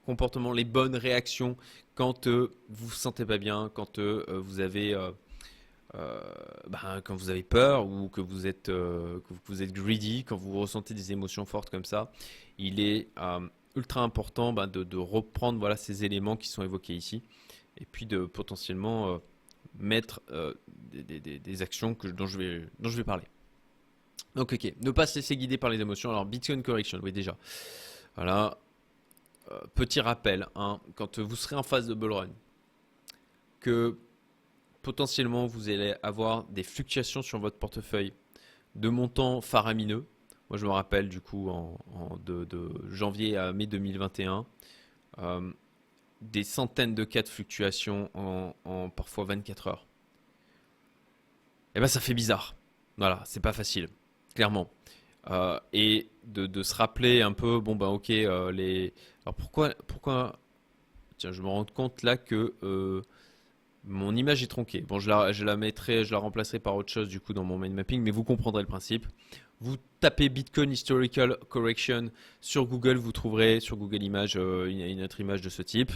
comportements, 0.05 0.53
les 0.53 0.65
bonnes 0.65 0.97
réactions 0.97 1.57
quand 1.95 2.27
euh, 2.27 2.53
vous 2.69 2.87
vous 2.87 2.95
sentez 2.95 3.25
pas 3.25 3.39
bien, 3.39 3.71
quand 3.75 3.99
euh, 3.99 4.25
vous 4.45 4.61
avez 4.61 4.95
euh, 4.95 5.11
ben, 6.69 7.01
quand 7.05 7.15
vous 7.15 7.31
avez 7.31 7.43
peur 7.43 7.87
ou 7.87 8.09
que 8.09 8.21
vous 8.21 8.47
êtes 8.47 8.69
euh, 8.69 9.21
que 9.21 9.35
vous 9.47 9.63
êtes 9.63 9.73
greedy, 9.73 10.25
quand 10.25 10.37
vous 10.37 10.59
ressentez 10.59 10.95
des 10.95 11.13
émotions 11.13 11.45
fortes 11.45 11.71
comme 11.71 11.85
ça, 11.85 12.11
il 12.59 12.81
est 12.81 13.09
euh, 13.19 13.41
ultra 13.77 14.03
important 14.03 14.53
ben, 14.53 14.67
de, 14.67 14.97
reprendre 14.97 15.59
voilà 15.59 15.77
ces 15.77 16.05
éléments 16.05 16.37
qui 16.37 16.49
sont 16.49 16.63
évoqués 16.63 16.95
ici 16.95 17.23
et 17.79 17.87
puis 17.87 18.07
de 18.07 18.25
potentiellement 18.27 19.21
mettre 19.79 20.23
des, 20.93 21.63
actions 21.63 21.95
dont, 22.03 22.27
je 22.27 22.39
vais, 22.39 22.69
dont 22.81 22.89
je 22.89 22.97
vais 22.97 23.05
parler. 23.05 23.25
Donc 24.35 24.55
ok, 24.55 24.73
ne 24.81 24.91
pas 24.91 25.07
se 25.07 25.17
laisser 25.17 25.37
guider 25.37 25.59
par 25.59 25.69
les 25.69 25.79
émotions. 25.79 26.09
Alors 26.11 26.25
Bitcoin 26.25 26.63
Correction, 26.63 27.01
oui 27.03 27.13
déjà. 27.13 27.37
Voilà. 28.15 28.57
petit 29.75 30.01
rappel, 30.01 30.47
hein, 30.55 30.81
quand 30.95 31.19
vous 31.19 31.37
serez 31.37 31.57
en 31.57 31.63
phase 31.63 31.87
de 31.87 31.93
bull 31.93 32.13
run, 32.13 32.31
que 33.61 33.99
potentiellement 34.87 35.49
vous 35.49 35.69
allez 35.69 35.97
avoir 36.05 36.45
des 36.45 36.63
fluctuations 36.63 37.21
sur 37.21 37.41
votre 37.41 37.59
portefeuille 37.59 38.13
de 38.77 38.89
montants 38.89 39.41
faramineux. 39.41 40.07
Moi, 40.49 40.59
je 40.59 40.65
me 40.65 40.71
rappelle 40.71 41.09
du 41.09 41.21
coup 41.21 41.49
en, 41.51 41.77
de, 42.25 42.47
janvier 42.93 43.37
à 43.37 43.53
mai 43.53 43.67
2021, 43.67 44.47
euh, 45.19 45.53
des 46.21 46.45
centaines 46.45 46.95
de 46.95 47.03
cas 47.03 47.23
de 47.23 47.29
fluctuations 47.29 48.11
en, 48.15 48.89
parfois 48.91 49.25
24 49.25 49.67
heures. 49.67 49.89
Eh 51.75 51.81
ben 51.81 51.89
ça 51.89 51.99
fait 51.99 52.15
bizarre. 52.15 52.55
Voilà, 52.97 53.23
c'est 53.25 53.41
pas 53.41 53.53
facile, 53.53 53.89
clairement. 54.37 54.71
Euh, 55.31 55.59
et 55.73 56.11
de, 56.23 56.63
se 56.63 56.77
rappeler 56.77 57.23
un 57.23 57.33
peu, 57.33 57.59
bon 57.59 57.75
ben 57.75 57.89
ok, 57.89 58.11
euh, 58.11 58.53
les. 58.53 58.95
Alors 59.25 59.35
pourquoi, 59.35 59.75
pourquoi 59.89 60.39
Tiens, 61.19 61.33
je 61.33 61.43
me 61.43 61.49
rends 61.49 61.65
compte 61.65 62.05
là 62.05 62.17
que 62.17 62.55
mon 63.87 64.15
image 64.17 64.43
est 64.43 64.49
tronquée. 64.49 64.81
Bon, 64.81 64.99
je 64.99 65.09
la, 65.09 65.33
je 65.33 65.45
la 65.45 65.57
mettrai, 65.57 66.05
je 66.05 66.13
la 66.13 66.19
remplacerai 66.19 66.59
par 66.59 66.75
autre 66.77 66.93
chose 66.93 67.09
du 67.09 67.21
coup 67.21 67.33
dans 67.33 67.45
mon 67.45 67.57
main 67.57 67.71
mapping, 67.71 68.03
mais 68.03 68.11
vous 68.11 68.25
comprendrez 68.25 68.63
le 68.63 68.69
principe. 68.69 69.07
Vous 69.61 69.77
tapez 70.01 70.29
Bitcoin 70.29 70.71
Historical 70.71 71.39
Correction 71.49 72.11
sur 72.41 72.67
Google, 72.67 72.97
vous 72.97 73.13
trouverez 73.13 73.61
sur 73.61 73.77
Google 73.77 74.03
Images 74.03 74.37
euh, 74.37 74.67
une, 74.67 75.03
autre 75.03 75.21
image 75.21 75.41
de 75.41 75.49
ce 75.49 75.63
type. 75.63 75.93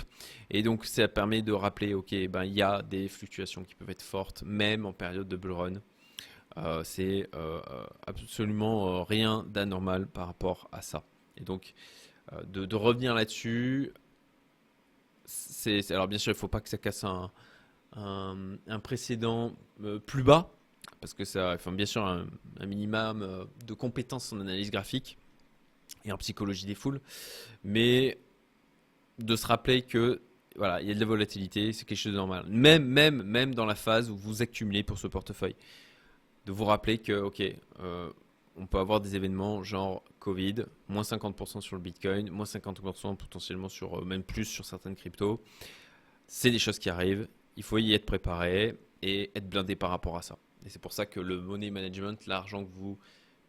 Et 0.50 0.62
donc 0.62 0.87
ça 0.87 1.08
permet 1.08 1.42
de 1.42 1.52
rappeler, 1.52 1.92
ok, 1.92 2.14
ben 2.28 2.44
il 2.44 2.54
y 2.54 2.62
a 2.62 2.81
des 2.82 3.08
fluctuations 3.08 3.64
qui 3.64 3.75
peuvent 3.75 3.90
être 3.90 4.02
fortes, 4.02 4.43
même 4.46 4.86
en 4.86 4.93
période 4.93 5.28
de 5.28 5.36
bull 5.36 5.52
run. 5.52 5.72
Euh, 6.56 6.82
c'est 6.84 7.28
euh, 7.34 7.60
absolument 8.06 9.04
rien 9.04 9.44
d'anormal 9.48 10.06
par 10.06 10.26
rapport 10.26 10.69
à 10.72 10.81
ça. 10.81 11.02
Et 11.36 11.43
donc 11.44 11.75
de, 12.46 12.64
de, 12.64 12.76
revenir 12.76 13.12
là-dessus, 13.14 13.93
c'est 15.25 15.90
alors 15.90 16.06
bien 16.06 16.19
sûr 16.19 16.31
il 16.31 16.36
ne 16.36 16.38
faut 16.38 16.48
pas 16.48 16.60
que 16.60 16.69
ça 16.69 16.78
casse 16.78 17.02
un, 17.02 17.32
un, 17.96 18.78
précédent 18.82 19.54
euh, 19.82 19.98
plus 19.98 20.22
bas, 20.22 20.50
parce 21.00 21.14
que 21.14 21.25
ça, 21.25 21.54
enfin, 21.54 21.72
bien 21.72 21.87
sûr, 21.87 22.04
un, 22.04 22.26
minimum 22.66 23.22
euh, 23.22 23.44
de 23.66 23.75
compétences 23.75 24.32
en 24.32 24.40
analyse 24.40 24.70
graphique 24.70 25.19
et 26.04 26.12
en 26.12 26.19
psychologie 26.19 26.66
des 26.66 26.75
foules, 26.75 27.00
mais 27.64 28.19
de 29.19 29.37
se 29.37 29.46
rappeler 29.46 29.82
que 29.82 30.20
voilà, 30.56 30.81
il 30.82 30.88
y 30.88 30.90
a 30.90 30.94
de 30.94 31.00
la 31.00 31.06
volatilité, 31.06 31.72
c'est 31.72 31.84
quelque 31.84 31.98
chose 31.98 32.12
de 32.12 32.16
normal. 32.16 32.44
Même, 32.48 32.84
même, 32.84 33.22
même 33.22 33.54
dans 33.54 33.66
la 33.66 33.75
phase 33.75 34.10
où 34.10 34.16
vous 34.16 34.43
accumulez 34.43 34.82
pour 34.82 34.98
ce 34.98 35.06
portefeuille, 35.06 35.56
de 36.46 36.52
vous 36.52 36.64
rappeler 36.64 36.98
que, 36.98 37.12
ok, 37.12 37.43
euh, 37.81 38.10
on 38.56 38.66
peut 38.66 38.78
avoir 38.78 39.00
des 39.00 39.16
événements 39.16 39.62
genre 39.62 40.02
Covid, 40.19 40.65
moins 40.88 41.03
50% 41.03 41.60
sur 41.60 41.76
le 41.76 41.82
Bitcoin, 41.82 42.31
moins 42.31 42.44
50% 42.44 43.17
potentiellement 43.17 43.69
sur, 43.69 44.05
même 44.05 44.22
plus 44.22 44.44
sur 44.44 44.65
certaines 44.65 44.96
cryptos. 44.96 45.41
C'est 46.26 46.50
des 46.50 46.58
choses 46.58 46.79
qui 46.79 46.91
arrivent 46.91 47.29
il 47.60 47.62
faut 47.62 47.76
y 47.76 47.93
être 47.93 48.06
préparé 48.06 48.74
et 49.02 49.31
être 49.34 49.46
blindé 49.46 49.76
par 49.76 49.90
rapport 49.90 50.17
à 50.17 50.22
ça. 50.22 50.38
Et 50.64 50.70
c'est 50.70 50.79
pour 50.79 50.94
ça 50.94 51.05
que 51.05 51.20
le 51.20 51.43
money 51.43 51.70
management, 51.70 52.26
l'argent 52.26 52.64
que 52.64 52.70
vous 52.70 52.98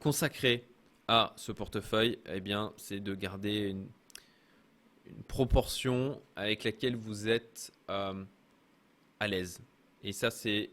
consacrez 0.01 0.67
à 1.07 1.31
ce 1.37 1.53
portefeuille, 1.53 2.19
eh 2.25 2.41
bien, 2.41 2.73
c'est 2.75 2.99
de 2.99 3.15
garder 3.15 3.69
une, 3.69 3.87
proportion 5.29 6.21
avec 6.35 6.65
laquelle 6.65 6.97
vous 6.97 7.29
êtes 7.29 7.71
euh, 7.89 8.25
à 9.21 9.27
l'aise. 9.27 9.61
Et 10.03 10.11
ça, 10.11 10.29
c'est 10.29 10.71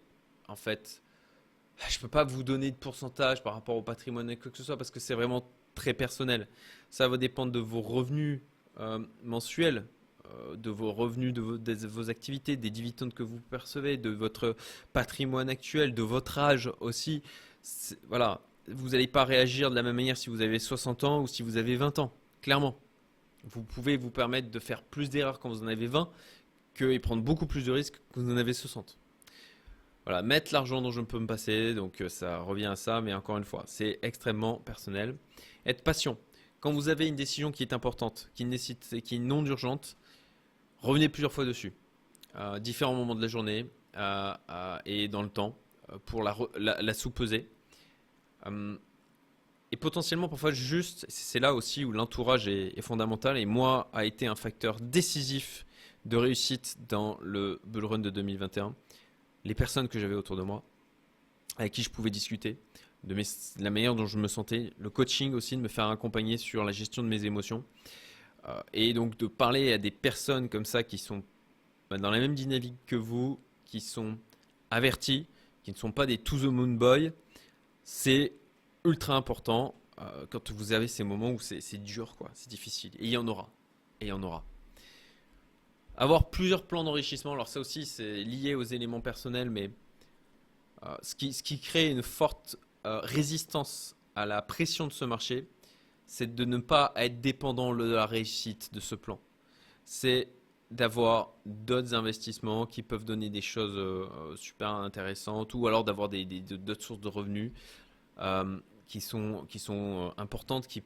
en 0.48 0.56
fait, 0.56 1.00
je 1.88 1.96
ne 1.96 2.00
peux 2.00 2.08
pas 2.08 2.24
vous 2.24 2.42
donner 2.42 2.72
de 2.72 2.76
pourcentage 2.76 3.44
par 3.44 3.54
rapport 3.54 3.76
au 3.76 3.82
patrimoine 3.82 4.30
et 4.30 4.36
quoi 4.36 4.50
que 4.50 4.58
ce 4.58 4.64
soit 4.64 4.76
parce 4.76 4.90
que 4.90 4.98
c'est 4.98 5.14
vraiment 5.14 5.48
très 5.76 5.94
personnel. 5.94 6.48
Ça 6.90 7.06
va 7.06 7.16
dépendre 7.16 7.52
de 7.52 7.60
vos 7.60 7.82
revenus 7.82 8.40
euh, 8.80 8.98
mensuels 9.22 9.86
de 10.56 10.70
vos 10.70 10.92
revenus, 10.92 11.32
de 11.32 11.40
vos, 11.86 12.10
activités, 12.10 12.56
des 12.56 12.70
dividendes 12.70 13.14
que 13.14 13.22
vous 13.22 13.40
percevez, 13.40 13.96
de 13.96 14.10
votre 14.10 14.56
patrimoine 14.92 15.48
actuel, 15.48 15.94
de 15.94 16.02
votre 16.02 16.38
âge 16.38 16.70
aussi. 16.80 17.22
Voilà, 18.08 18.40
vous 18.68 18.90
n'allez 18.90 19.06
pas 19.06 19.24
réagir 19.24 19.70
de 19.70 19.74
la 19.74 19.82
même 19.82 19.96
manière 19.96 20.16
si 20.16 20.30
vous 20.30 20.40
avez 20.40 20.58
60 20.58 21.04
ans 21.04 21.22
ou 21.22 21.26
si 21.26 21.42
vous 21.42 21.56
avez 21.56 21.76
20 21.76 21.98
ans, 21.98 22.12
clairement. 22.42 22.78
Vous 23.44 23.62
pouvez 23.62 23.96
vous 23.96 24.10
permettre 24.10 24.50
de 24.50 24.58
faire 24.58 24.82
plus 24.82 25.10
d'erreurs 25.10 25.38
quand 25.38 25.48
vous 25.48 25.62
en 25.62 25.68
avez 25.68 25.86
20 25.86 26.10
que, 26.74 26.84
et 26.90 26.98
prendre 26.98 27.22
beaucoup 27.22 27.46
plus 27.46 27.64
de 27.64 27.72
risques 27.72 28.00
quand 28.12 28.20
vous 28.20 28.32
en 28.32 28.36
avez 28.36 28.52
60. 28.52 28.98
Voilà, 30.04 30.22
mettre 30.22 30.54
l'argent 30.54 30.80
dont 30.80 30.90
je 30.90 31.00
peux 31.02 31.18
me 31.18 31.26
passer, 31.26 31.74
donc 31.74 32.00
euh, 32.00 32.08
ça 32.08 32.38
revient 32.38 32.66
à 32.66 32.76
ça, 32.76 33.00
mais 33.00 33.12
encore 33.12 33.36
une 33.36 33.44
fois, 33.44 33.64
c'est 33.66 33.98
extrêmement 34.02 34.56
personnel. 34.56 35.16
Être 35.66 35.84
patient. 35.84 36.16
Quand 36.60 36.72
vous 36.72 36.88
avez 36.88 37.06
une 37.06 37.16
décision 37.16 37.52
qui 37.52 37.62
est 37.62 37.74
importante, 37.74 38.30
qui, 38.34 38.44
nécessite, 38.44 39.02
qui 39.02 39.16
est 39.16 39.18
non 39.18 39.44
urgente, 39.44 39.96
Revenez 40.80 41.08
plusieurs 41.08 41.32
fois 41.32 41.44
dessus, 41.44 41.72
à 42.34 42.60
différents 42.60 42.94
moments 42.94 43.14
de 43.14 43.22
la 43.22 43.28
journée 43.28 43.66
et 44.84 45.08
dans 45.08 45.22
le 45.22 45.28
temps, 45.28 45.56
euh, 45.92 45.98
pour 46.04 46.22
la, 46.22 46.36
la, 46.56 46.94
sous-peser. 46.94 47.48
Hum, 48.44 48.78
et 49.70 49.76
potentiellement, 49.76 50.28
parfois, 50.28 50.50
juste, 50.52 51.04
c'est 51.08 51.40
là 51.40 51.54
aussi 51.54 51.84
où 51.84 51.92
l'entourage 51.92 52.48
est, 52.48 52.80
fondamental. 52.80 53.36
Et 53.36 53.44
moi, 53.44 53.90
a 53.92 54.04
été 54.04 54.26
un 54.26 54.34
facteur 54.34 54.80
décisif 54.80 55.66
de 56.06 56.16
réussite 56.16 56.78
dans 56.88 57.18
le 57.20 57.60
bull 57.66 57.84
run 57.84 57.98
de 57.98 58.08
2021. 58.08 58.74
Les 59.44 59.54
personnes 59.54 59.88
que 59.88 59.98
j'avais 59.98 60.14
autour 60.14 60.36
de 60.36 60.42
moi. 60.42 60.62
avec 61.58 61.72
qui 61.72 61.82
je 61.82 61.90
pouvais 61.90 62.10
discuter 62.10 62.56
de, 63.04 63.14
la 63.58 63.70
manière 63.70 63.94
dont 63.94 64.06
je 64.06 64.18
me 64.18 64.28
sentais, 64.28 64.72
le 64.78 64.90
coaching 64.90 65.34
aussi, 65.34 65.56
de 65.56 65.60
me 65.60 65.68
faire 65.68 65.88
accompagner 65.88 66.36
sur 66.36 66.64
la 66.64 66.72
gestion 66.72 67.02
de 67.02 67.08
mes 67.08 67.24
émotions. 67.24 67.62
Euh, 68.48 68.60
et 68.72 68.92
donc 68.92 69.16
de 69.18 69.26
parler 69.26 69.72
à 69.72 69.78
des 69.78 69.90
personnes 69.90 70.48
comme 70.48 70.64
ça 70.64 70.82
qui 70.82 70.98
sont 70.98 71.22
bah, 71.90 71.98
dans 71.98 72.10
la 72.10 72.18
même 72.18 72.34
dynamique 72.34 72.76
que 72.86 72.96
vous, 72.96 73.40
qui 73.64 73.80
sont 73.80 74.18
avertis, 74.70 75.26
qui 75.62 75.72
ne 75.72 75.76
sont 75.76 75.92
pas 75.92 76.06
des 76.06 76.18
to 76.18 76.38
the 76.38 76.44
moon 76.44 76.68
boy, 76.68 77.12
c'est 77.84 78.32
ultra 78.84 79.16
important 79.16 79.74
euh, 80.00 80.26
quand 80.30 80.50
vous 80.50 80.72
avez 80.72 80.88
ces 80.88 81.04
moments 81.04 81.30
où 81.30 81.40
c'est 81.40 81.82
dur, 81.82 82.14
quoi, 82.16 82.30
c'est 82.34 82.48
difficile. 82.48 82.92
Et 82.98 83.06
il 83.06 83.10
y 83.10 83.16
en 83.16 83.26
aura. 83.26 83.50
Et 84.00 84.06
y 84.06 84.12
en 84.12 84.22
aura. 84.22 84.44
Avoir 85.96 86.30
plusieurs 86.30 86.64
plans 86.64 86.84
d'enrichissement, 86.84 87.32
alors 87.32 87.48
ça 87.48 87.58
aussi 87.58 87.84
c'est 87.84 88.22
lié 88.22 88.54
aux 88.54 88.62
éléments 88.62 89.00
personnels, 89.00 89.50
mais 89.50 89.70
euh, 90.84 90.96
ce, 91.02 91.16
qui, 91.16 91.32
ce, 91.32 91.42
qui, 91.42 91.60
crée 91.60 91.90
une 91.90 92.04
forte 92.04 92.56
résistance 92.84 93.96
à 94.14 94.24
la 94.24 94.40
pression 94.40 94.86
de 94.86 94.92
ce 94.92 95.04
marché, 95.04 95.46
c'est 96.08 96.34
de 96.34 96.44
ne 96.46 96.56
pas 96.56 96.92
être 96.96 97.20
dépendant 97.20 97.74
de 97.74 97.84
la 97.84 98.06
réussite 98.06 98.72
de 98.72 98.80
ce 98.80 98.94
plan. 98.94 99.20
C'est 99.84 100.30
d'avoir 100.70 101.34
d'autres 101.44 101.94
investissements 101.94 102.66
qui 102.66 102.82
peuvent 102.82 103.04
donner 103.04 103.28
des 103.28 103.42
choses 103.42 103.76
euh, 103.76 104.34
super 104.36 104.70
intéressantes 104.70 105.52
ou 105.52 105.66
alors 105.66 105.84
d'avoir 105.84 106.08
d'autres 106.08 106.82
sources 106.82 107.00
de 107.00 107.08
revenus 107.08 107.52
euh, 108.20 108.58
qui 108.86 109.00
sont, 109.00 110.14
importantes, 110.16 110.66
qui, 110.66 110.82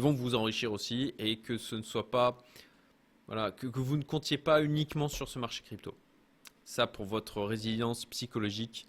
vont 0.00 0.12
vous 0.12 0.36
enrichir 0.36 0.72
aussi 0.72 1.12
et 1.18 1.40
que 1.40 1.58
ce 1.58 1.74
ne 1.74 1.82
soit 1.82 2.08
pas, 2.08 2.38
que 3.28 3.66
vous 3.66 3.96
ne 3.96 4.04
comptiez 4.04 4.38
pas 4.38 4.62
uniquement 4.62 5.08
sur 5.08 5.28
ce 5.28 5.40
marché 5.40 5.64
crypto. 5.64 5.92
Ça, 6.64 6.86
pour 6.86 7.04
votre 7.04 7.42
résilience 7.42 8.06
psychologique, 8.06 8.86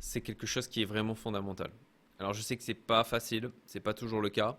c'est 0.00 0.20
quelque 0.20 0.46
chose 0.46 0.66
qui 0.66 0.82
est 0.82 0.86
vraiment 0.86 1.14
fondamental. 1.14 1.70
Alors 2.20 2.34
je 2.34 2.42
sais 2.42 2.56
que 2.56 2.62
c'est 2.62 2.74
pas 2.74 3.02
facile, 3.02 3.50
c'est 3.66 3.80
pas 3.80 3.94
toujours 3.94 4.20
le 4.20 4.28
cas. 4.28 4.58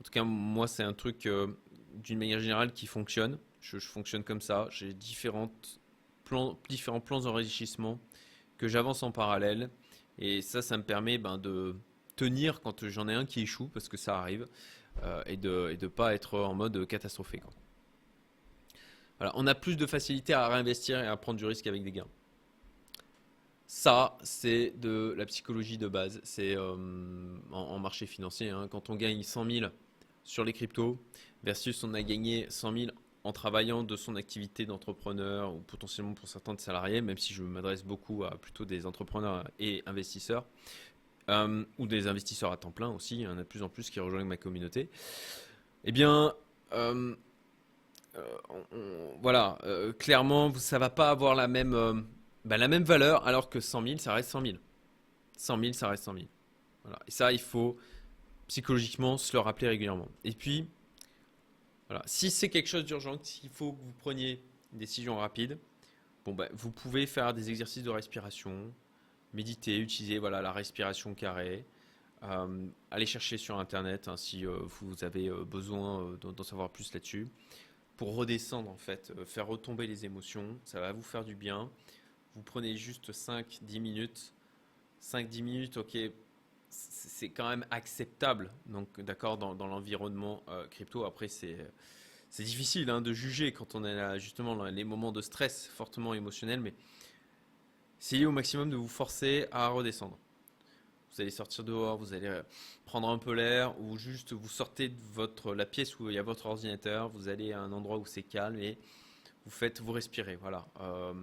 En 0.00 0.02
tout 0.04 0.10
cas, 0.10 0.22
moi, 0.22 0.68
c'est 0.68 0.82
un 0.82 0.92
truc 0.92 1.24
euh, 1.24 1.48
d'une 1.94 2.18
manière 2.18 2.40
générale 2.40 2.72
qui 2.72 2.86
fonctionne. 2.86 3.38
Je, 3.60 3.78
fonctionne 3.78 4.22
comme 4.22 4.42
ça. 4.42 4.68
J'ai 4.70 4.92
différents 4.92 5.50
plans 6.24 6.58
d'enrichissement 7.20 7.98
que 8.58 8.68
j'avance 8.68 9.02
en 9.02 9.12
parallèle. 9.12 9.70
Et 10.18 10.42
ça, 10.42 10.60
ça 10.60 10.76
me 10.76 10.82
permet 10.82 11.16
ben, 11.16 11.38
de 11.38 11.74
tenir 12.16 12.60
quand 12.60 12.86
j'en 12.88 13.08
ai 13.08 13.14
un 13.14 13.24
qui 13.24 13.40
échoue, 13.40 13.68
parce 13.68 13.88
que 13.88 13.96
ça 13.96 14.18
arrive, 14.18 14.46
euh, 15.02 15.22
et 15.24 15.38
de 15.38 15.76
ne 15.80 15.88
pas 15.88 16.14
être 16.14 16.38
en 16.38 16.52
mode 16.54 16.86
catastrophé. 16.86 17.42
Voilà, 19.18 19.32
on 19.36 19.46
a 19.46 19.54
plus 19.54 19.76
de 19.76 19.86
facilité 19.86 20.34
à 20.34 20.48
réinvestir 20.48 21.00
et 21.00 21.06
à 21.06 21.16
prendre 21.16 21.38
du 21.38 21.46
risque 21.46 21.66
avec 21.66 21.82
des 21.82 21.92
gains. 21.92 22.08
Ça, 23.72 24.18
c'est 24.24 24.74
de 24.80 25.14
la 25.16 25.24
psychologie 25.26 25.78
de 25.78 25.86
base. 25.86 26.20
C'est 26.24 26.56
euh, 26.56 26.74
en, 27.52 27.78
marché 27.78 28.04
financier. 28.04 28.50
Hein. 28.50 28.66
quand 28.68 28.90
on 28.90 28.96
gagne 28.96 29.22
100 29.22 29.48
000 29.48 29.66
sur 30.24 30.44
les 30.44 30.52
cryptos 30.52 30.98
versus 31.44 31.84
on 31.84 31.94
a 31.94 32.02
gagné 32.02 32.46
100 32.50 32.72
000 32.72 32.90
en 33.22 33.32
travaillant 33.32 33.84
de 33.84 33.94
son 33.94 34.16
activité 34.16 34.66
d'entrepreneur 34.66 35.54
ou 35.54 35.60
potentiellement 35.60 36.14
pour 36.14 36.28
certains 36.28 36.54
de 36.54 36.60
salariés, 36.60 37.00
même 37.00 37.16
si 37.16 37.32
je 37.32 37.44
m'adresse 37.44 37.84
beaucoup 37.84 38.24
à 38.24 38.30
plutôt 38.38 38.64
des 38.64 38.86
entrepreneurs 38.86 39.48
et 39.60 39.84
investisseurs, 39.86 40.44
euh, 41.28 41.64
ou 41.78 41.86
des 41.86 42.08
investisseurs 42.08 42.50
à 42.50 42.56
temps 42.56 42.72
plein 42.72 42.88
aussi, 42.88 43.18
il 43.18 43.20
y 43.20 43.28
en 43.28 43.38
a 43.38 43.42
de 43.42 43.44
plus 43.44 43.62
en 43.62 43.68
plus 43.68 43.88
qui 43.88 44.00
rejoignent 44.00 44.26
ma 44.26 44.36
communauté. 44.36 44.90
Eh 45.84 45.92
bien, 45.92 46.34
euh, 46.72 47.14
voilà, 49.22 49.58
clairement, 50.00 50.52
ça 50.54 50.80
va 50.80 50.90
pas 50.90 51.10
avoir 51.10 51.36
la 51.36 51.46
même 51.46 52.04
bah, 52.44 52.56
la 52.56 52.68
même 52.68 52.84
valeur, 52.84 53.26
alors 53.26 53.50
que 53.50 53.60
100 53.60 53.82
000, 53.82 53.98
ça 53.98 54.14
reste 54.14 54.30
100 54.30 54.42
000. 54.42 54.58
100 55.36 55.60
000, 55.60 55.72
ça 55.72 55.88
reste 55.88 56.04
100 56.04 56.14
000. 56.14 56.26
Voilà. 56.84 56.98
Et 57.06 57.10
ça, 57.10 57.32
il 57.32 57.40
faut 57.40 57.76
psychologiquement 58.48 59.16
se 59.16 59.32
le 59.32 59.40
rappeler 59.40 59.68
régulièrement. 59.68 60.08
Et 60.24 60.32
puis, 60.32 60.66
voilà. 61.88 62.02
si 62.06 62.30
c'est 62.30 62.48
quelque 62.48 62.68
chose 62.68 62.84
d'urgent, 62.84 63.16
qu'il 63.18 63.50
faut 63.50 63.72
que 63.72 63.80
vous 63.80 63.92
preniez 63.92 64.42
une 64.72 64.78
décision 64.78 65.16
rapide, 65.16 65.58
bon, 66.24 66.34
bah, 66.34 66.48
vous 66.52 66.70
pouvez 66.70 67.06
faire 67.06 67.34
des 67.34 67.50
exercices 67.50 67.82
de 67.82 67.90
respiration, 67.90 68.72
méditer, 69.34 69.78
utiliser 69.78 70.18
voilà, 70.18 70.42
la 70.42 70.52
respiration 70.52 71.14
carrée. 71.14 71.64
Euh, 72.22 72.66
allez 72.90 73.06
chercher 73.06 73.38
sur 73.38 73.58
internet 73.58 74.08
hein, 74.08 74.16
si 74.16 74.44
euh, 74.46 74.58
vous 74.80 75.04
avez 75.04 75.28
euh, 75.28 75.44
besoin 75.44 76.18
d'en 76.20 76.44
savoir 76.44 76.68
plus 76.68 76.92
là-dessus 76.92 77.28
pour 77.96 78.14
redescendre 78.14 78.70
en 78.70 78.76
fait, 78.76 79.12
faire 79.24 79.46
retomber 79.46 79.86
les 79.86 80.04
émotions, 80.04 80.58
ça 80.64 80.80
va 80.80 80.92
vous 80.92 81.02
faire 81.02 81.24
du 81.24 81.34
bien 81.34 81.70
vous 82.34 82.42
prenez 82.42 82.76
juste 82.76 83.12
5-10 83.12 83.80
minutes. 83.80 84.32
5-10 85.02 85.42
minutes, 85.42 85.76
ok, 85.78 85.96
c'est 86.68 87.30
quand 87.30 87.48
même 87.48 87.66
acceptable, 87.70 88.50
donc 88.66 89.00
d'accord, 89.00 89.38
dans, 89.38 89.54
l'environnement 89.66 90.42
euh, 90.48 90.66
crypto. 90.68 91.04
Après, 91.04 91.28
c'est 91.28 91.56
difficile 92.38 92.88
hein, 92.90 93.00
de 93.00 93.12
juger 93.12 93.52
quand 93.52 93.74
on 93.74 93.84
a 93.84 94.18
justement 94.18 94.54
dans 94.54 94.64
les 94.64 94.84
moments 94.84 95.12
de 95.12 95.20
stress 95.20 95.66
fortement 95.66 96.14
émotionnels, 96.14 96.60
mais 96.60 96.74
essayez 98.00 98.26
au 98.26 98.32
maximum 98.32 98.70
de 98.70 98.76
vous 98.76 98.88
forcer 98.88 99.46
à 99.50 99.68
redescendre. 99.68 100.18
Vous 101.12 101.20
allez 101.20 101.30
sortir 101.30 101.64
dehors, 101.64 101.96
vous 101.96 102.12
allez 102.12 102.28
euh, 102.28 102.42
prendre 102.84 103.08
un 103.08 103.18
peu 103.18 103.32
l'air, 103.32 103.78
ou 103.80 103.96
juste 103.96 104.32
vous 104.32 104.48
sortez 104.48 104.88
de 104.88 105.00
votre, 105.12 105.54
la 105.54 105.66
pièce 105.66 105.98
où 105.98 106.08
il 106.08 106.14
y 106.14 106.18
a 106.18 106.22
votre 106.22 106.46
ordinateur, 106.46 107.08
vous 107.08 107.28
allez 107.28 107.52
à 107.52 107.60
un 107.60 107.72
endroit 107.72 107.98
où 107.98 108.06
c'est 108.06 108.22
calme 108.22 108.60
et 108.60 108.78
vous 109.44 109.50
faites, 109.50 109.80
vous 109.80 109.92
respirez. 109.92 110.36
Voilà. 110.36 110.68
Euh, 110.80 111.14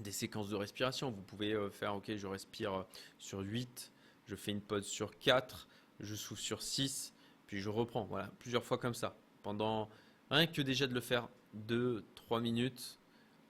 des 0.00 0.12
séquences 0.12 0.48
de 0.48 0.56
respiration. 0.56 1.10
Vous 1.10 1.22
pouvez 1.22 1.52
euh, 1.52 1.70
faire, 1.70 1.94
ok, 1.94 2.12
je 2.16 2.26
respire 2.26 2.74
euh, 2.74 2.82
sur 3.18 3.40
8, 3.40 3.92
je 4.26 4.34
fais 4.34 4.50
une 4.50 4.60
pause 4.60 4.86
sur 4.86 5.18
4, 5.18 5.68
je 6.00 6.14
souffle 6.14 6.40
sur 6.40 6.62
6, 6.62 7.12
puis 7.46 7.60
je 7.60 7.68
reprends. 7.68 8.04
Voilà, 8.04 8.30
plusieurs 8.38 8.64
fois 8.64 8.78
comme 8.78 8.94
ça. 8.94 9.16
Pendant 9.42 9.88
rien 10.30 10.46
que 10.46 10.62
déjà 10.62 10.86
de 10.86 10.94
le 10.94 11.00
faire 11.00 11.28
2, 11.54 12.04
3 12.14 12.40
minutes, 12.40 12.98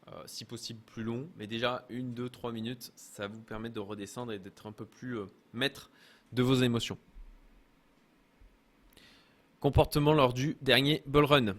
euh, 0.09 0.23
si 0.27 0.45
possible 0.45 0.81
plus 0.81 1.03
long, 1.03 1.29
mais 1.37 1.47
déjà 1.47 1.87
1, 1.91 2.03
2, 2.03 2.29
3 2.29 2.53
minutes, 2.53 2.93
ça 2.97 3.29
vous 3.29 3.43
permet 3.43 3.71
de 3.71 3.81
redescendre 3.81 4.33
et 4.33 4.39
d'être 4.39 4.67
un 4.67 4.73
peu 4.73 4.85
plus 4.85 5.19
maître 5.53 5.91
de 6.33 6.43
vos 6.43 6.55
émotions. 6.55 6.99
Comportement 9.61 10.15
lors 10.15 10.33
du 10.33 10.57
dernier 10.63 11.03
bull 11.07 11.25
run. 11.25 11.55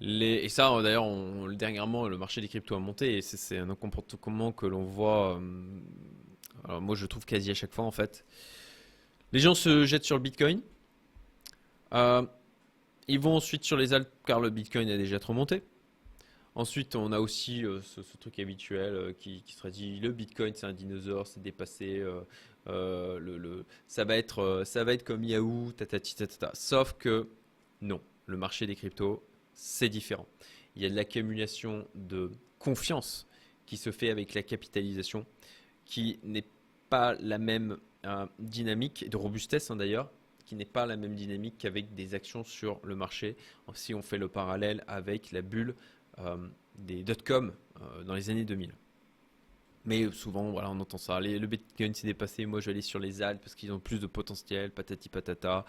Et 0.00 0.48
ça, 0.48 0.80
d'ailleurs, 0.82 1.06
dernièrement, 1.50 2.08
le 2.08 2.16
marché 2.16 2.40
des 2.40 2.48
cryptos 2.48 2.74
a 2.74 2.78
monté 2.78 3.18
et 3.18 3.22
c'est 3.22 3.58
un 3.58 3.74
comportement 3.74 4.50
que 4.50 4.66
l'on 4.66 4.84
voit, 4.84 5.36
euh, 5.36 5.64
alors 6.64 6.80
moi 6.80 6.96
je 6.96 7.04
trouve 7.06 7.26
quasi 7.26 7.50
à 7.50 7.54
chaque 7.54 7.72
fois 7.72 7.84
en 7.84 7.90
fait. 7.90 8.24
Les 9.32 9.38
gens 9.38 9.54
se 9.54 9.84
jettent 9.84 10.04
sur 10.04 10.16
le 10.16 10.22
Bitcoin. 10.22 10.62
Euh, 11.92 12.24
ils 13.06 13.20
vont 13.20 13.36
ensuite 13.36 13.64
sur 13.64 13.76
les 13.76 13.92
altes 13.92 14.10
car 14.26 14.40
le 14.40 14.48
Bitcoin 14.48 14.88
a 14.88 14.96
déjà 14.96 15.18
trop 15.18 15.34
monté. 15.34 15.62
Ensuite, 16.54 16.96
on 16.96 17.12
a 17.12 17.18
aussi 17.18 17.64
euh, 17.64 17.80
ce, 17.82 18.00
truc 18.18 18.38
habituel 18.38 19.14
qui, 19.18 19.42
qui, 19.42 19.54
se 19.54 19.68
dit 19.68 20.00
le 20.00 20.10
Bitcoin 20.12 20.54
c'est 20.54 20.66
un 20.66 20.72
dinosaure, 20.72 21.26
c'est 21.26 21.42
dépassé, 21.42 22.02
le, 22.66 23.64
ça, 23.86 24.04
va 24.04 24.16
être, 24.16 24.62
ça 24.64 24.84
va 24.84 24.94
être 24.94 25.04
comme 25.04 25.22
Yahoo, 25.22 25.72
tatati 25.72 26.16
tatata. 26.16 26.50
Sauf 26.54 26.94
que 26.94 27.28
non, 27.82 28.00
le 28.26 28.38
marché 28.38 28.66
des 28.66 28.74
cryptos 28.74 29.22
c'est 29.52 29.88
différent. 29.88 30.26
Il 30.76 30.82
y 30.82 30.86
a 30.86 30.90
de 30.90 30.94
l'accumulation 30.94 31.86
de 31.94 32.30
confiance 32.58 33.26
qui 33.66 33.76
se 33.76 33.90
fait 33.90 34.10
avec 34.10 34.34
la 34.34 34.42
capitalisation, 34.42 35.26
qui 35.84 36.18
n'est 36.22 36.46
pas 36.88 37.14
la 37.14 37.38
même 37.38 37.78
euh, 38.04 38.26
dynamique, 38.38 39.08
de 39.08 39.16
robustesse 39.16 39.70
hein, 39.70 39.76
d'ailleurs, 39.76 40.10
qui 40.44 40.56
n'est 40.56 40.64
pas 40.64 40.86
la 40.86 40.96
même 40.96 41.14
dynamique 41.14 41.56
qu'avec 41.58 41.94
des 41.94 42.14
actions 42.14 42.44
sur 42.44 42.80
le 42.82 42.94
marché, 42.94 43.36
si 43.74 43.94
on 43.94 44.02
fait 44.02 44.18
le 44.18 44.28
parallèle 44.28 44.84
avec 44.86 45.32
la 45.32 45.40
bulle 45.40 45.74
euh, 46.18 46.36
des 46.76 47.02
dot-com 47.02 47.52
euh, 47.80 48.04
dans 48.04 48.14
les 48.14 48.28
années 48.30 48.44
2000. 48.44 48.72
Mais 49.84 50.10
souvent, 50.12 50.50
voilà, 50.50 50.70
on 50.70 50.78
entend 50.78 50.98
ça. 50.98 51.20
le 51.20 51.46
Bitcoin 51.46 51.92
s'est 51.94 52.06
dépassé. 52.06 52.46
Moi, 52.46 52.60
je 52.60 52.66
vais 52.66 52.72
aller 52.72 52.82
sur 52.82 53.00
les 53.00 53.20
alt 53.22 53.40
parce 53.40 53.54
qu'ils 53.54 53.72
ont 53.72 53.80
plus 53.80 53.98
de 53.98 54.06
potentiel, 54.06 54.70
patati 54.70 55.08
patata. 55.08 55.64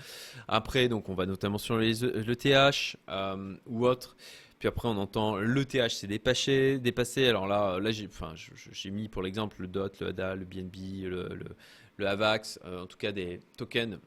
Après, 0.48 0.88
donc, 0.88 1.10
on 1.10 1.16
va 1.16 1.26
notamment 1.26 1.58
sur 1.58 1.78
les 1.78 1.94
l'ETH 1.94 2.98
euh, 3.10 3.56
ou 3.66 3.88
autre. 3.88 4.16
Puis 4.60 4.68
après, 4.68 4.88
on 4.88 4.98
entend 4.98 5.38
l'ETH 5.38 5.90
s'est 5.90 6.08
dépassé, 6.08 6.80
dépassé. 6.80 7.28
Alors 7.28 7.48
là, 7.48 7.80
là 7.80 7.92
j'ai, 7.92 8.92
mis 8.92 9.10
pour 9.10 9.22
l'exemple 9.22 9.62
le 9.62 9.68
DOT, 9.68 9.90
le 10.00 10.08
ADA, 10.08 10.36
le 10.36 10.46
BNB, 10.46 11.04
le, 11.04 11.56
le, 11.98 12.08
AVAX, 12.08 12.60
euh, 12.64 12.84
en 12.84 12.86
tout 12.86 12.98
cas 12.98 13.12
des 13.12 13.40
tokens 13.58 14.00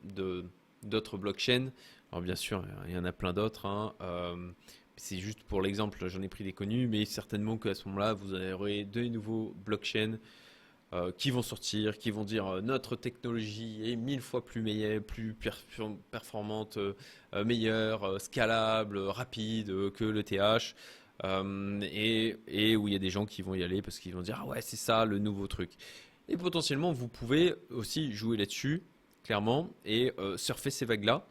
d'autres 0.82 1.18
blockchains. 1.18 1.70
Alors 2.10 2.22
bien 2.22 2.36
sûr, 2.36 2.64
il 2.88 2.94
y 2.94 2.98
en 2.98 3.04
a 3.04 3.12
plein 3.12 3.34
d'autres. 3.34 3.66
Hein. 3.66 3.92
Euh, 4.00 4.50
c'est 4.96 5.18
juste 5.18 5.42
pour 5.44 5.60
l'exemple, 5.60 6.08
j'en 6.08 6.22
ai 6.22 6.28
pris 6.28 6.44
des 6.44 6.52
connus, 6.52 6.88
mais 6.88 7.04
certainement 7.04 7.58
qu'à 7.58 7.74
ce 7.74 7.86
moment-là, 7.88 8.14
vous 8.14 8.34
aurez 8.34 8.84
deux 8.84 9.08
nouveaux 9.08 9.54
blockchains 9.64 10.18
euh, 10.92 11.10
qui 11.10 11.32
vont 11.32 11.42
sortir, 11.42 11.98
qui 11.98 12.12
vont 12.12 12.22
dire 12.22 12.46
euh, 12.46 12.60
notre 12.60 12.94
technologie 12.94 13.90
est 13.90 13.96
mille 13.96 14.20
fois 14.20 14.44
plus 14.44 14.62
meilleure, 14.62 15.02
plus 15.02 15.36
performante, 16.12 16.76
euh, 16.76 16.94
meilleure, 17.44 18.20
scalable, 18.20 18.98
rapide 18.98 19.90
que 19.90 20.04
le 20.04 20.22
TH. 20.22 20.76
et, 21.82 22.36
et, 22.46 22.76
où 22.76 22.86
il 22.86 22.92
y 22.92 22.96
a 22.96 23.00
des 23.00 23.10
gens 23.10 23.26
qui 23.26 23.42
vont 23.42 23.54
y 23.56 23.64
aller 23.64 23.82
parce 23.82 23.98
qu'ils 23.98 24.14
vont 24.14 24.22
dire 24.22 24.38
ah 24.42 24.46
ouais 24.46 24.62
c'est 24.62 24.76
ça 24.76 25.04
le 25.04 25.18
nouveau 25.18 25.48
truc. 25.48 25.72
Et 26.28 26.36
potentiellement 26.36 26.92
vous 26.92 27.08
pouvez 27.08 27.54
aussi 27.70 28.12
jouer 28.12 28.36
là-dessus 28.36 28.84
clairement 29.24 29.68
et 29.84 30.12
surfer 30.36 30.70
ces 30.70 30.84
vagues 30.84 31.04
là. 31.04 31.26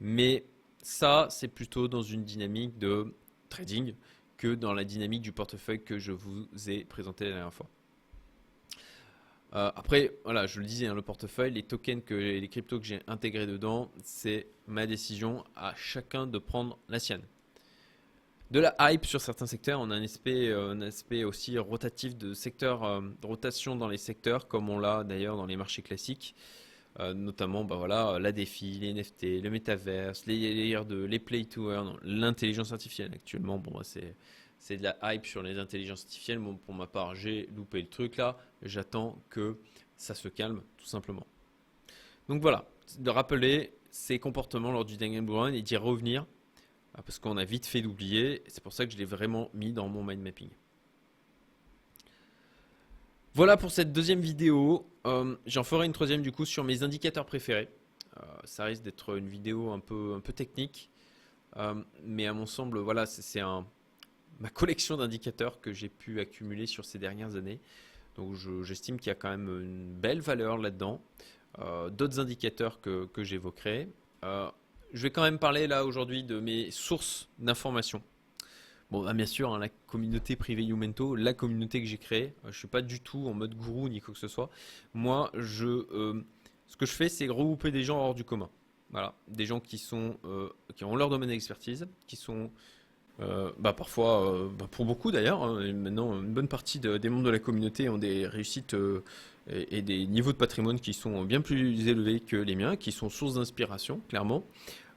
Mais 0.00 0.44
ça 0.82 1.28
c'est 1.30 1.48
plutôt 1.48 1.88
dans 1.88 2.02
une 2.02 2.24
dynamique 2.24 2.78
de 2.78 3.14
trading 3.48 3.94
que 4.36 4.54
dans 4.54 4.72
la 4.72 4.84
dynamique 4.84 5.22
du 5.22 5.32
portefeuille 5.32 5.82
que 5.84 5.98
je 5.98 6.12
vous 6.12 6.46
ai 6.68 6.84
présenté 6.84 7.24
la 7.24 7.32
dernière 7.32 7.54
fois. 7.54 7.68
Euh, 9.52 9.70
après, 9.74 10.12
voilà, 10.24 10.46
je 10.46 10.60
le 10.60 10.66
disais, 10.66 10.86
hein, 10.86 10.94
le 10.94 11.02
portefeuille, 11.02 11.50
les 11.50 11.64
tokens, 11.64 12.02
que, 12.04 12.14
les 12.14 12.48
cryptos 12.48 12.78
que 12.78 12.86
j'ai 12.86 13.00
intégrés 13.08 13.46
dedans, 13.46 13.90
c'est 14.04 14.46
ma 14.66 14.86
décision 14.86 15.44
à 15.56 15.74
chacun 15.74 16.26
de 16.26 16.38
prendre 16.38 16.78
la 16.88 17.00
sienne. 17.00 17.22
De 18.50 18.60
la 18.60 18.74
hype 18.80 19.06
sur 19.06 19.20
certains 19.20 19.46
secteurs, 19.46 19.80
on 19.80 19.90
a 19.90 19.94
un 19.94 20.02
aspect, 20.02 20.48
euh, 20.48 20.70
un 20.70 20.82
aspect 20.82 21.24
aussi 21.24 21.58
rotatif 21.58 22.16
de 22.16 22.32
secteur, 22.32 22.84
euh, 22.84 23.00
de 23.00 23.26
rotation 23.26 23.76
dans 23.76 23.88
les 23.88 23.98
secteurs, 23.98 24.48
comme 24.48 24.68
on 24.70 24.78
l'a 24.78 25.04
d'ailleurs 25.04 25.36
dans 25.36 25.46
les 25.46 25.56
marchés 25.56 25.82
classiques, 25.82 26.34
notamment 26.98 27.64
bah 27.64 27.76
voilà, 27.76 28.18
la 28.18 28.32
défi, 28.32 28.78
les 28.78 28.92
NFT, 28.92 29.42
le 29.42 29.48
métaverse, 29.48 30.26
les 30.26 30.74
de 30.84 31.04
les 31.04 31.18
play 31.18 31.44
to 31.44 31.72
earn, 31.72 31.96
l'intelligence 32.02 32.72
artificielle. 32.72 33.12
Actuellement, 33.14 33.58
bon, 33.58 33.70
bah, 33.72 33.80
c'est 33.84 34.16
c'est 34.60 34.76
de 34.76 34.82
la 34.82 34.96
hype 35.02 35.26
sur 35.26 35.42
les 35.42 35.58
intelligences 35.58 36.02
artificielles. 36.02 36.40
pour 36.66 36.74
ma 36.74 36.86
part, 36.86 37.14
j'ai 37.14 37.46
loupé 37.56 37.80
le 37.80 37.88
truc 37.88 38.16
là. 38.18 38.36
J'attends 38.62 39.18
que 39.30 39.58
ça 39.96 40.14
se 40.14 40.28
calme, 40.28 40.62
tout 40.76 40.86
simplement. 40.86 41.26
Donc 42.28 42.42
voilà, 42.42 42.68
de 42.98 43.10
rappeler 43.10 43.72
ces 43.90 44.18
comportements 44.18 44.70
lors 44.70 44.84
du 44.84 44.96
Run 44.96 45.52
et 45.52 45.62
d'y 45.62 45.76
revenir, 45.76 46.26
ah, 46.94 47.02
parce 47.02 47.18
qu'on 47.18 47.36
a 47.36 47.44
vite 47.44 47.66
fait 47.66 47.82
d'oublier. 47.82 48.42
C'est 48.46 48.62
pour 48.62 48.72
ça 48.72 48.86
que 48.86 48.92
je 48.92 48.98
l'ai 48.98 49.04
vraiment 49.04 49.50
mis 49.54 49.72
dans 49.72 49.88
mon 49.88 50.04
mind 50.04 50.22
mapping. 50.22 50.50
Voilà 53.34 53.56
pour 53.56 53.70
cette 53.70 53.92
deuxième 53.92 54.20
vidéo. 54.20 54.90
Euh, 55.06 55.36
j'en 55.46 55.62
ferai 55.62 55.86
une 55.86 55.92
troisième 55.92 56.20
du 56.20 56.32
coup 56.32 56.44
sur 56.44 56.64
mes 56.64 56.82
indicateurs 56.82 57.26
préférés. 57.26 57.68
Euh, 58.16 58.22
ça 58.42 58.64
risque 58.64 58.82
d'être 58.82 59.16
une 59.16 59.28
vidéo 59.28 59.70
un 59.70 59.78
peu, 59.78 60.20
technique. 60.34 60.90
Euh, 61.56 61.74
mais 62.02 62.26
à 62.26 62.32
mon 62.32 62.44
semble, 62.44 62.80
voilà, 62.80 63.06
c'est 63.06 63.40
ma 64.40 64.50
collection 64.50 64.96
d'indicateurs 64.96 65.60
que 65.60 65.72
j'ai 65.72 65.88
pu 65.88 66.18
accumuler 66.18 66.66
sur 66.66 66.84
ces 66.84 66.98
dernières 66.98 67.36
années. 67.36 67.60
Donc 68.16 68.34
j'estime 68.64 68.98
qu'il 68.98 69.08
y 69.08 69.12
a 69.12 69.14
quand 69.14 69.30
même 69.30 69.48
une 69.48 69.94
belle 69.94 70.20
valeur 70.20 70.58
là-dedans. 70.58 71.00
D'autres 71.90 72.18
indicateurs 72.18 72.80
que, 72.80 73.06
que 73.06 73.22
j'évoquerai. 73.22 73.88
Je 74.22 75.02
vais 75.02 75.10
quand 75.10 75.22
même 75.22 75.38
parler 75.38 75.68
là 75.68 75.84
aujourd'hui 75.84 76.24
de 76.24 76.40
mes 76.40 76.72
sources 76.72 77.28
d'informations. 77.38 78.02
Bon, 78.90 79.04
bah, 79.04 79.12
bien 79.12 79.26
sûr, 79.26 79.54
hein, 79.54 79.58
la 79.58 79.68
communauté 79.68 80.36
privée 80.36 80.64
Youmento, 80.64 81.14
la 81.14 81.34
communauté 81.34 81.80
que 81.80 81.86
j'ai 81.86 81.98
créée, 81.98 82.34
euh, 82.44 82.52
je 82.52 82.58
suis 82.58 82.68
pas 82.68 82.82
du 82.82 83.00
tout 83.00 83.28
en 83.28 83.34
mode 83.34 83.54
gourou 83.54 83.88
ni 83.88 84.00
quoi 84.00 84.14
que 84.14 84.20
ce 84.20 84.28
soit. 84.28 84.50
Moi, 84.94 85.30
je, 85.34 85.84
ce 86.66 86.76
que 86.76 86.86
je 86.86 86.92
fais, 86.92 87.08
c'est 87.08 87.26
regrouper 87.28 87.70
des 87.70 87.82
gens 87.82 87.98
hors 87.98 88.14
du 88.14 88.24
commun. 88.24 88.50
Voilà, 88.90 89.14
des 89.28 89.46
gens 89.46 89.60
qui 89.60 89.78
sont, 89.78 90.16
qui 90.74 90.84
ont 90.84 90.96
leur 90.96 91.10
domaine 91.10 91.28
d'expertise, 91.28 91.86
qui 92.08 92.16
sont 92.16 92.50
euh, 93.22 93.50
bah 93.58 93.74
parfois, 93.74 94.32
euh, 94.32 94.48
bah 94.48 94.66
pour 94.70 94.86
beaucoup 94.86 95.10
d'ailleurs, 95.10 95.42
hein, 95.42 95.72
maintenant 95.74 96.20
une 96.22 96.32
bonne 96.32 96.48
partie 96.48 96.78
des 96.78 97.08
membres 97.08 97.24
de 97.24 97.30
la 97.30 97.38
communauté 97.38 97.88
ont 97.88 97.98
des 97.98 98.26
réussites 98.26 98.72
euh, 98.74 99.02
et, 99.48 99.82
des 99.82 100.06
niveaux 100.06 100.32
de 100.32 100.38
patrimoine 100.38 100.80
qui 100.80 100.94
sont 100.94 101.24
bien 101.24 101.42
plus 101.42 101.86
élevés 101.88 102.20
que 102.20 102.36
les 102.36 102.54
miens, 102.54 102.76
qui 102.76 102.92
sont 102.92 103.10
source 103.10 103.34
d'inspiration, 103.34 104.00
clairement. 104.08 104.44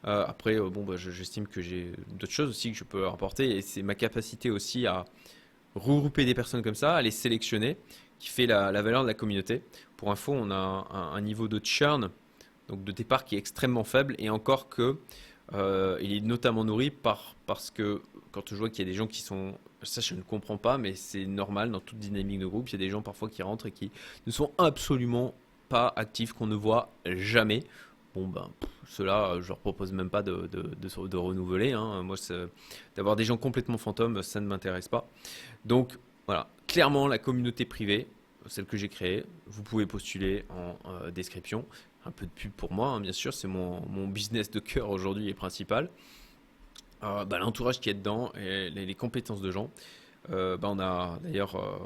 Après, 0.04 0.60
bon, 0.60 0.84
bah, 0.84 0.96
j'estime 0.98 1.48
que 1.48 1.62
j'ai 1.62 1.94
d'autres 2.10 2.34
choses 2.34 2.50
aussi 2.50 2.72
que 2.72 2.78
je 2.78 2.84
peux 2.84 3.08
apporter 3.08 3.58
et 3.58 3.62
c'est 3.62 3.82
ma 3.84 3.96
capacité 3.96 4.52
aussi 4.52 4.86
à 4.86 5.06
regrouper 5.76 6.26
des 6.26 6.34
personnes 6.34 6.62
comme 6.62 6.76
ça, 6.76 6.96
à 6.96 7.02
les 7.02 7.12
sélectionner, 7.12 7.78
qui 8.20 8.30
fait 8.30 8.46
la, 8.46 8.72
valeur 8.82 9.04
de 9.04 9.08
la 9.08 9.14
communauté. 9.14 9.64
Pour 9.98 10.12
info, 10.12 10.34
on 10.34 10.52
a 10.52 10.56
un, 10.56 11.22
niveau 11.22 11.48
de 11.48 11.60
churn, 11.64 12.10
donc 12.68 12.84
de 12.84 12.92
départ 12.92 13.26
qui 13.26 13.36
est 13.36 13.38
extrêmement 13.38 13.84
faible 13.84 14.16
et 14.20 14.30
encore 14.30 14.70
que 14.70 14.98
il 15.52 16.14
est 16.14 16.22
notamment 16.22 16.64
nourri 16.66 16.90
par, 16.90 17.36
parce 17.46 17.72
que 17.72 18.02
quand 18.34 18.50
je 18.50 18.56
vois 18.56 18.70
qu'il 18.70 18.80
y 18.86 18.88
a 18.88 18.92
des 18.92 18.98
gens 18.98 19.08
qui 19.08 19.22
sont, 19.22 19.54
ça 19.84 20.02
je 20.02 20.16
ne 20.16 20.22
comprends 20.22 20.58
pas, 20.58 20.78
mais 20.78 20.96
c'est 20.96 21.26
normal 21.26 21.72
dans 21.72 21.80
toute 21.80 22.00
dynamique 22.00 22.40
de 22.40 22.48
groupe, 22.48 22.68
il 22.70 22.74
y 22.74 22.76
a 22.76 22.80
des 22.80 22.90
gens 22.90 23.02
parfois 23.02 23.30
qui 23.30 23.44
rentrent 23.44 23.68
et 23.68 23.72
qui 23.72 23.92
ne 24.26 24.32
sont 24.32 24.52
absolument 24.58 25.34
pas 25.70 25.94
actifs, 25.96 26.34
qu'on 26.34 26.48
ne 26.48 26.56
voit 26.56 26.92
jamais. 27.06 27.64
Bon 28.14 28.28
ben, 28.28 28.50
cela, 28.88 29.42
je 29.42 29.48
leur 29.48 29.58
propose 29.58 29.92
même 29.92 30.10
pas 30.10 30.22
de, 30.22 30.48
de, 30.48 31.18
renouveler. 31.18 31.72
Hein. 31.72 32.04
Moi, 32.04 32.16
d'avoir 32.96 33.16
des 33.16 33.24
gens 33.24 33.38
complètement 33.38 33.78
fantômes, 33.78 34.22
ça 34.22 34.40
ne 34.40 34.48
m'intéresse 34.48 34.88
pas. 34.88 35.08
Donc 35.66 35.98
voilà, 36.28 36.50
clairement 36.68 37.08
la 37.08 37.18
communauté 37.18 37.66
privée, 37.66 38.08
celle 38.48 38.66
que 38.66 38.78
j'ai 38.78 38.90
créée, 38.90 39.26
vous 39.48 39.64
pouvez 39.64 39.86
postuler 39.86 40.46
en 40.50 40.78
euh, 40.90 41.12
description. 41.12 41.66
Un 42.06 42.12
peu 42.12 42.26
de 42.26 42.32
pub 42.32 42.52
pour 42.52 42.72
moi, 42.72 42.90
hein, 42.90 43.00
bien 43.00 43.14
sûr, 43.14 43.34
c'est 43.34 43.48
mon, 43.48 43.82
mon 43.88 44.08
business 44.08 44.52
de 44.52 44.60
cœur 44.60 44.90
aujourd'hui 44.90 45.30
et 45.30 45.34
principal. 45.34 45.90
Euh, 47.04 47.26
bah, 47.26 47.38
l'entourage 47.38 47.80
qui 47.80 47.90
est 47.90 47.94
dedans 47.94 48.32
et 48.40 48.70
les, 48.70 48.96
compétences 48.96 49.42
de 49.42 49.52
gens. 49.52 49.70
Euh, 50.30 50.56
bah, 50.58 50.70
on 50.72 50.80
a 50.80 51.20
d'ailleurs 51.22 51.56
euh, 51.56 51.78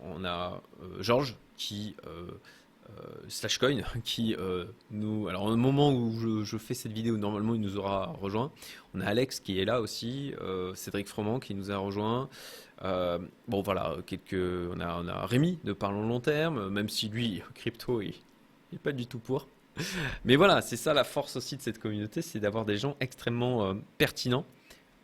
on 0.00 0.24
a 0.24 0.62
Georges 1.00 1.36
qui 1.56 1.94
Slashcoin 3.28 3.82
qui 4.04 4.36
nous 4.90 5.28
alors 5.28 5.44
au 5.44 5.56
moment 5.56 5.92
où 5.92 6.44
je, 6.44 6.56
fais 6.56 6.74
cette 6.74 6.92
vidéo 6.92 7.16
normalement 7.16 7.54
il 7.54 7.60
nous 7.60 7.76
aura 7.76 8.14
rejoint. 8.20 8.52
On 8.94 9.00
a 9.00 9.06
Alex 9.06 9.40
qui 9.40 9.60
est 9.60 9.64
là 9.64 9.80
aussi 9.80 10.34
Cédric 10.74 11.08
Froment 11.08 11.40
qui 11.40 11.54
nous 11.54 11.70
a 11.70 11.76
rejoint. 11.76 12.28
Bon 12.82 13.62
voilà 13.62 13.96
quelques 14.06 14.70
on 14.74 14.80
a 14.80 15.00
on 15.02 15.08
a 15.08 15.26
Rémi 15.26 15.58
de 15.64 15.72
Parlons 15.72 16.06
Long 16.06 16.20
Terme 16.20 16.68
même 16.68 16.88
si 16.88 17.08
lui 17.08 17.42
crypto 17.54 18.00
il 18.02 18.14
n'est 18.72 18.78
pas 18.78 18.92
du 18.92 19.06
tout 19.06 19.18
pour. 19.18 19.48
Mais 20.24 20.36
voilà 20.36 20.60
c'est 20.60 20.76
ça 20.76 20.92
la 20.92 21.04
force 21.04 21.36
aussi 21.36 21.56
de 21.56 21.62
cette 21.62 21.78
communauté 21.78 22.20
c'est 22.22 22.40
d'avoir 22.40 22.64
des 22.64 22.76
gens 22.76 22.96
extrêmement 23.00 23.74
pertinents 23.98 24.44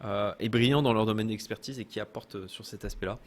euh, 0.05 0.33
et 0.39 0.49
brillants 0.49 0.83
dans 0.83 0.93
leur 0.93 1.07
domaine 1.07 1.27
d'expertise 1.27 1.81
et 1.81 1.85
qui 1.85 1.99
apportent 1.99 2.37
euh, 2.37 2.47
sur 2.49 2.65
cet 2.65 2.85
aspect-là. 2.85 3.19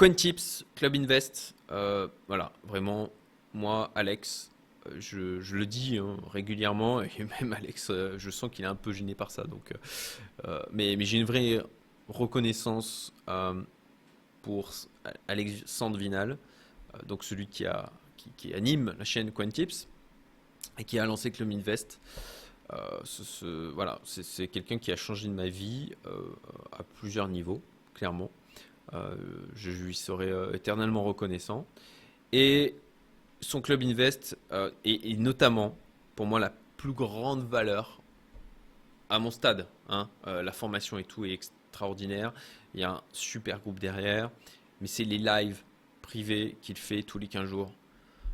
Euh, 0.00 0.08
Tips, 0.14 0.64
Club 0.74 0.96
Invest, 0.96 1.54
euh, 1.70 2.08
voilà, 2.28 2.52
vraiment, 2.64 3.10
moi, 3.54 3.90
Alex, 3.94 4.50
je, 4.98 5.54
le 5.54 5.66
dis 5.66 5.98
hein, 5.98 6.16
régulièrement, 6.30 7.02
et 7.02 7.10
même 7.40 7.52
Alex, 7.52 7.90
je 8.16 8.30
sens 8.30 8.50
qu'il 8.50 8.64
est 8.64 8.68
un 8.68 8.74
peu 8.74 8.92
gêné 8.92 9.14
par 9.14 9.30
ça. 9.30 9.44
Donc, 9.44 9.72
mais, 10.72 10.96
j'ai 11.04 11.18
une 11.18 11.26
vraie 11.26 11.60
reconnaissance 12.08 13.12
pour 14.42 14.72
Alexandre 15.28 15.98
Vinal, 15.98 16.38
donc 17.06 17.24
celui 17.24 17.46
qui, 17.46 17.66
a, 17.66 17.92
anime 18.54 18.94
la 18.98 19.04
chaîne 19.04 19.32
Tips 19.52 19.88
et 20.78 20.84
qui 20.84 20.98
a 20.98 21.06
lancé 21.06 21.30
Club 21.30 21.52
Invest. 21.52 22.00
Euh, 22.72 23.70
voilà, 23.74 24.00
c'est 24.04 24.48
quelqu'un 24.48 24.78
qui 24.78 24.92
a 24.92 24.96
changé 24.96 25.28
de 25.28 25.32
ma 25.32 25.48
vie 25.48 25.92
euh, 26.06 26.22
à 26.72 26.82
plusieurs 26.82 27.28
niveaux, 27.28 27.62
clairement. 27.94 28.30
Euh, 28.94 29.14
je 29.54 29.70
lui 29.70 29.94
serai 29.94 30.32
éternellement 30.54 31.02
reconnaissant. 31.04 31.66
Et 32.32 32.74
son 33.40 33.60
club 33.60 33.82
Invest 33.82 34.36
est, 34.84 35.18
notamment, 35.18 35.76
pour 36.16 36.26
moi, 36.26 36.38
la 36.40 36.52
plus 36.76 36.92
grande 36.92 37.48
valeur 37.48 38.00
à 39.10 39.18
mon 39.18 39.30
stade. 39.30 39.66
Hein. 39.88 40.08
la 40.24 40.52
formation 40.52 40.98
et 40.98 41.04
tout 41.04 41.24
est 41.24 41.32
extraordinaire. 41.32 42.32
Il 42.74 42.80
y 42.80 42.84
a 42.84 42.92
un 42.92 43.02
super 43.12 43.60
groupe 43.60 43.78
derrière. 43.78 44.30
Mais 44.80 44.86
c'est 44.86 45.04
les 45.04 45.18
lives 45.18 45.62
privés 46.00 46.56
qu'il 46.60 46.76
fait 46.76 47.02
tous 47.02 47.18
les 47.18 47.28
15 47.28 47.48
jours. 47.48 47.72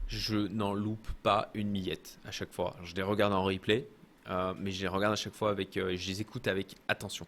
Je 0.06 0.36
n'en 0.36 0.72
loupe 0.72 1.08
pas 1.22 1.50
une 1.54 1.70
miette 1.70 2.18
à 2.24 2.30
chaque 2.30 2.52
fois. 2.52 2.76
je 2.84 2.94
les 2.94 3.02
regarde 3.02 3.32
en 3.32 3.42
replay. 3.42 3.88
Euh, 4.30 4.54
mais 4.58 4.70
je 4.70 4.82
les 4.82 4.88
regarde 4.88 5.12
à 5.12 5.16
chaque 5.16 5.32
fois 5.32 5.50
avec, 5.50 5.76
euh, 5.76 5.96
je 5.96 6.08
les 6.08 6.20
écoute 6.20 6.48
avec 6.48 6.74
attention. 6.86 7.26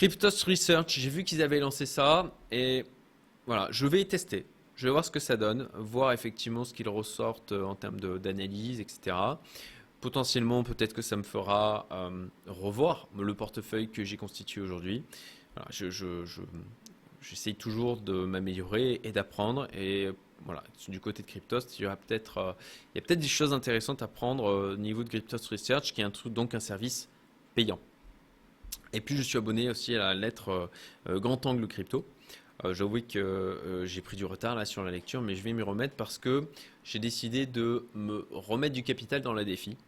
Cryptos 0.00 0.46
Research, 0.46 0.98
j'ai 0.98 1.10
vu 1.10 1.24
qu'ils 1.24 1.42
avaient 1.42 1.60
lancé 1.60 1.84
ça 1.84 2.34
et 2.50 2.86
voilà, 3.44 3.68
je 3.70 3.86
vais 3.86 4.00
y 4.00 4.08
tester. 4.08 4.46
Je 4.74 4.86
vais 4.86 4.92
voir 4.92 5.04
ce 5.04 5.10
que 5.10 5.20
ça 5.20 5.36
donne, 5.36 5.68
voir 5.74 6.12
effectivement 6.12 6.64
ce 6.64 6.72
qu'ils 6.72 6.88
ressortent 6.88 7.52
euh, 7.52 7.64
en 7.64 7.74
termes 7.74 8.00
d'analyse, 8.00 8.80
etc. 8.80 9.14
Potentiellement, 10.00 10.62
peut-être 10.64 10.94
que 10.94 11.02
ça 11.02 11.16
me 11.16 11.22
fera 11.22 11.86
revoir 12.46 13.08
le 13.14 13.34
portefeuille 13.34 13.90
que 13.90 14.02
j'ai 14.02 14.16
constitué 14.16 14.62
aujourd'hui. 14.62 15.04
je, 15.68 16.24
j'essaye 17.20 17.54
toujours 17.54 17.98
de 17.98 18.24
m'améliorer 18.24 19.02
et 19.04 19.12
d'apprendre. 19.12 19.68
Et 19.74 20.08
voilà, 20.46 20.64
du 20.88 20.98
côté 20.98 21.22
de 21.22 21.26
Cryptost, 21.26 21.78
il 21.78 21.82
y 21.82 21.86
aura 21.86 21.96
peut-être, 21.96 22.38
euh, 22.38 22.52
a 22.96 23.00
peut-être 23.02 23.20
des 23.20 23.28
choses 23.28 23.52
intéressantes 23.52 24.00
à 24.00 24.08
prendre 24.08 24.48
euh, 24.48 24.72
au 24.72 24.76
niveau 24.78 25.04
de 25.04 25.10
Cryptost 25.10 25.46
Research, 25.48 25.92
qui 25.92 26.00
est 26.00 26.28
donc 26.28 26.54
un 26.54 26.60
service 26.60 27.10
payant. 27.54 27.78
Et 28.92 29.00
puis 29.00 29.16
je 29.16 29.22
suis 29.22 29.38
abonné 29.38 29.70
aussi 29.70 29.94
à 29.94 29.98
la 29.98 30.14
lettre 30.14 30.70
euh, 31.08 31.18
Grand 31.20 31.44
Angle 31.46 31.66
Crypto. 31.66 32.06
J'avoue 32.72 33.00
que 33.00 33.84
j'ai 33.86 34.02
pris 34.02 34.18
du 34.18 34.26
retard 34.26 34.54
là 34.54 34.66
sur 34.66 34.84
la 34.84 34.90
lecture, 34.90 35.22
mais 35.22 35.34
je 35.34 35.42
vais 35.42 35.54
m'y 35.54 35.62
remettre 35.62 35.94
parce 35.96 36.18
que 36.18 36.46
j'ai 36.84 36.98
décidé 36.98 37.46
de 37.46 37.86
me 37.94 38.28
remettre 38.30 38.74
du 38.74 38.82
capital 38.82 39.22
dans 39.22 39.32
la 39.32 39.44
défi. 39.44 39.78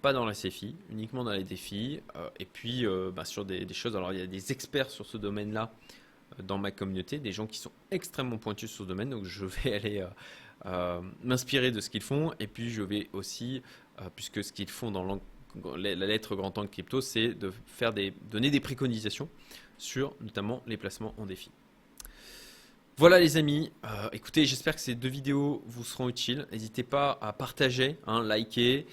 pas 0.00 0.12
dans 0.12 0.26
la 0.26 0.32
CFI, 0.32 0.74
uniquement 0.90 1.22
dans 1.22 1.30
les 1.30 1.44
défis, 1.44 2.00
et 2.40 2.46
puis 2.46 2.84
bah, 3.14 3.24
sur 3.24 3.44
des, 3.44 3.64
choses. 3.74 3.94
Alors 3.94 4.12
il 4.12 4.18
y 4.18 4.22
a 4.22 4.26
des 4.26 4.50
experts 4.50 4.90
sur 4.90 5.06
ce 5.06 5.16
domaine-là 5.16 5.72
dans 6.42 6.58
ma 6.58 6.72
communauté, 6.72 7.20
des 7.20 7.30
gens 7.30 7.46
qui 7.46 7.60
sont 7.60 7.70
extrêmement 7.92 8.38
pointus 8.38 8.68
sur 8.68 8.82
ce 8.82 8.88
domaine, 8.88 9.10
donc 9.10 9.24
je 9.26 9.44
vais 9.44 9.74
aller 9.76 10.04
m'inspirer 11.22 11.70
de 11.70 11.80
ce 11.80 11.90
qu'ils 11.90 12.02
font, 12.02 12.32
et 12.40 12.48
puis 12.48 12.70
je 12.70 12.82
vais 12.82 13.08
aussi, 13.12 13.62
puisque 14.16 14.42
ce 14.42 14.52
qu'ils 14.52 14.68
font 14.68 14.90
dans 14.90 15.04
la 15.76 15.94
lettre 15.94 16.36
grand 16.36 16.56
angle 16.58 16.70
crypto, 16.70 17.00
c'est 17.00 17.28
de 17.28 17.52
faire 17.66 17.92
des, 17.92 18.12
donner 18.30 18.50
des 18.50 18.60
préconisations 18.60 19.28
sur 19.78 20.14
notamment 20.20 20.62
les 20.66 20.76
placements 20.76 21.14
en 21.18 21.26
défi. 21.26 21.50
Voilà 22.98 23.18
les 23.18 23.38
amis, 23.38 23.72
euh, 23.84 24.08
écoutez, 24.12 24.44
j'espère 24.44 24.74
que 24.74 24.80
ces 24.80 24.94
deux 24.94 25.08
vidéos 25.08 25.62
vous 25.66 25.82
seront 25.82 26.08
utiles. 26.08 26.46
N'hésitez 26.52 26.82
pas 26.82 27.18
à 27.22 27.32
partager, 27.32 27.96
hein, 28.06 28.22
liker, 28.22 28.86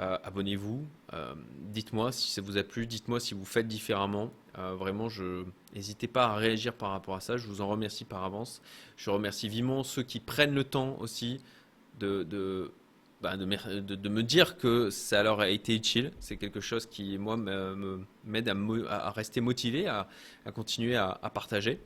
euh, 0.00 0.18
abonnez-vous. 0.24 0.84
Euh, 1.12 1.34
dites-moi 1.60 2.10
si 2.10 2.30
ça 2.30 2.40
vous 2.40 2.56
a 2.56 2.62
plu, 2.62 2.86
dites-moi 2.86 3.20
si 3.20 3.34
vous 3.34 3.44
faites 3.44 3.68
différemment. 3.68 4.32
vraiment, 4.56 5.08
je 5.08 5.44
n'hésitez 5.74 6.08
pas 6.08 6.26
à 6.26 6.36
réagir 6.36 6.72
par 6.72 6.90
rapport 6.90 7.16
à 7.16 7.20
ça. 7.20 7.36
Je 7.36 7.46
vous 7.46 7.60
en 7.60 7.68
remercie 7.68 8.04
par 8.04 8.24
avance. 8.24 8.62
Je 8.96 9.10
remercie 9.10 9.48
vivement 9.48 9.84
ceux 9.84 10.02
qui 10.02 10.20
prennent 10.20 10.54
le 10.54 10.64
temps 10.64 10.96
aussi 11.00 11.40
de, 12.00 12.22
de, 12.22 12.72
bah, 13.24 13.36
de, 13.36 14.08
me 14.08 14.22
dire 14.22 14.56
que 14.58 14.90
ça 14.90 15.22
leur 15.22 15.40
a 15.40 15.48
été 15.48 15.74
utile. 15.74 16.12
C'est 16.20 16.36
quelque 16.36 16.60
chose 16.60 16.86
qui, 16.86 17.18
moi, 17.18 17.36
m'aide 18.24 18.48
à, 18.88 19.10
rester 19.10 19.40
motivé, 19.40 19.88
à, 19.88 20.06
continuer 20.54 20.96
à 20.96 21.30
partager. 21.32 21.80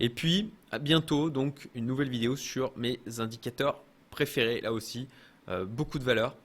Et 0.00 0.08
puis, 0.08 0.50
à 0.70 0.78
bientôt, 0.78 1.30
donc, 1.30 1.68
une 1.74 1.86
nouvelle 1.86 2.08
vidéo 2.08 2.36
sur 2.36 2.72
mes 2.76 3.00
indicateurs 3.18 3.82
préférés. 4.10 4.60
Là 4.60 4.72
aussi, 4.72 5.08
euh, 5.48 5.64
beaucoup 5.64 5.98
de 5.98 6.04
valeur 6.04 6.36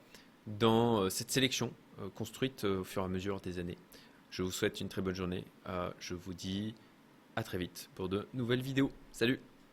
dans 0.46 1.02
euh, 1.02 1.10
cette 1.10 1.30
sélection 1.30 1.72
euh, 2.00 2.08
construite 2.14 2.64
au 2.64 2.84
fur 2.84 3.02
et 3.02 3.04
à 3.04 3.08
mesure 3.08 3.40
des 3.40 3.58
années. 3.58 3.78
Je 4.30 4.42
vous 4.42 4.50
souhaite 4.50 4.80
une 4.80 4.88
très 4.88 5.02
bonne 5.02 5.14
journée. 5.14 5.44
je 6.00 6.14
vous 6.14 6.34
dis 6.34 6.74
à 7.36 7.44
très 7.44 7.56
vite 7.56 7.88
pour 7.94 8.08
de 8.08 8.26
nouvelles 8.34 8.62
vidéos. 8.62 8.90
Salut 9.12 9.40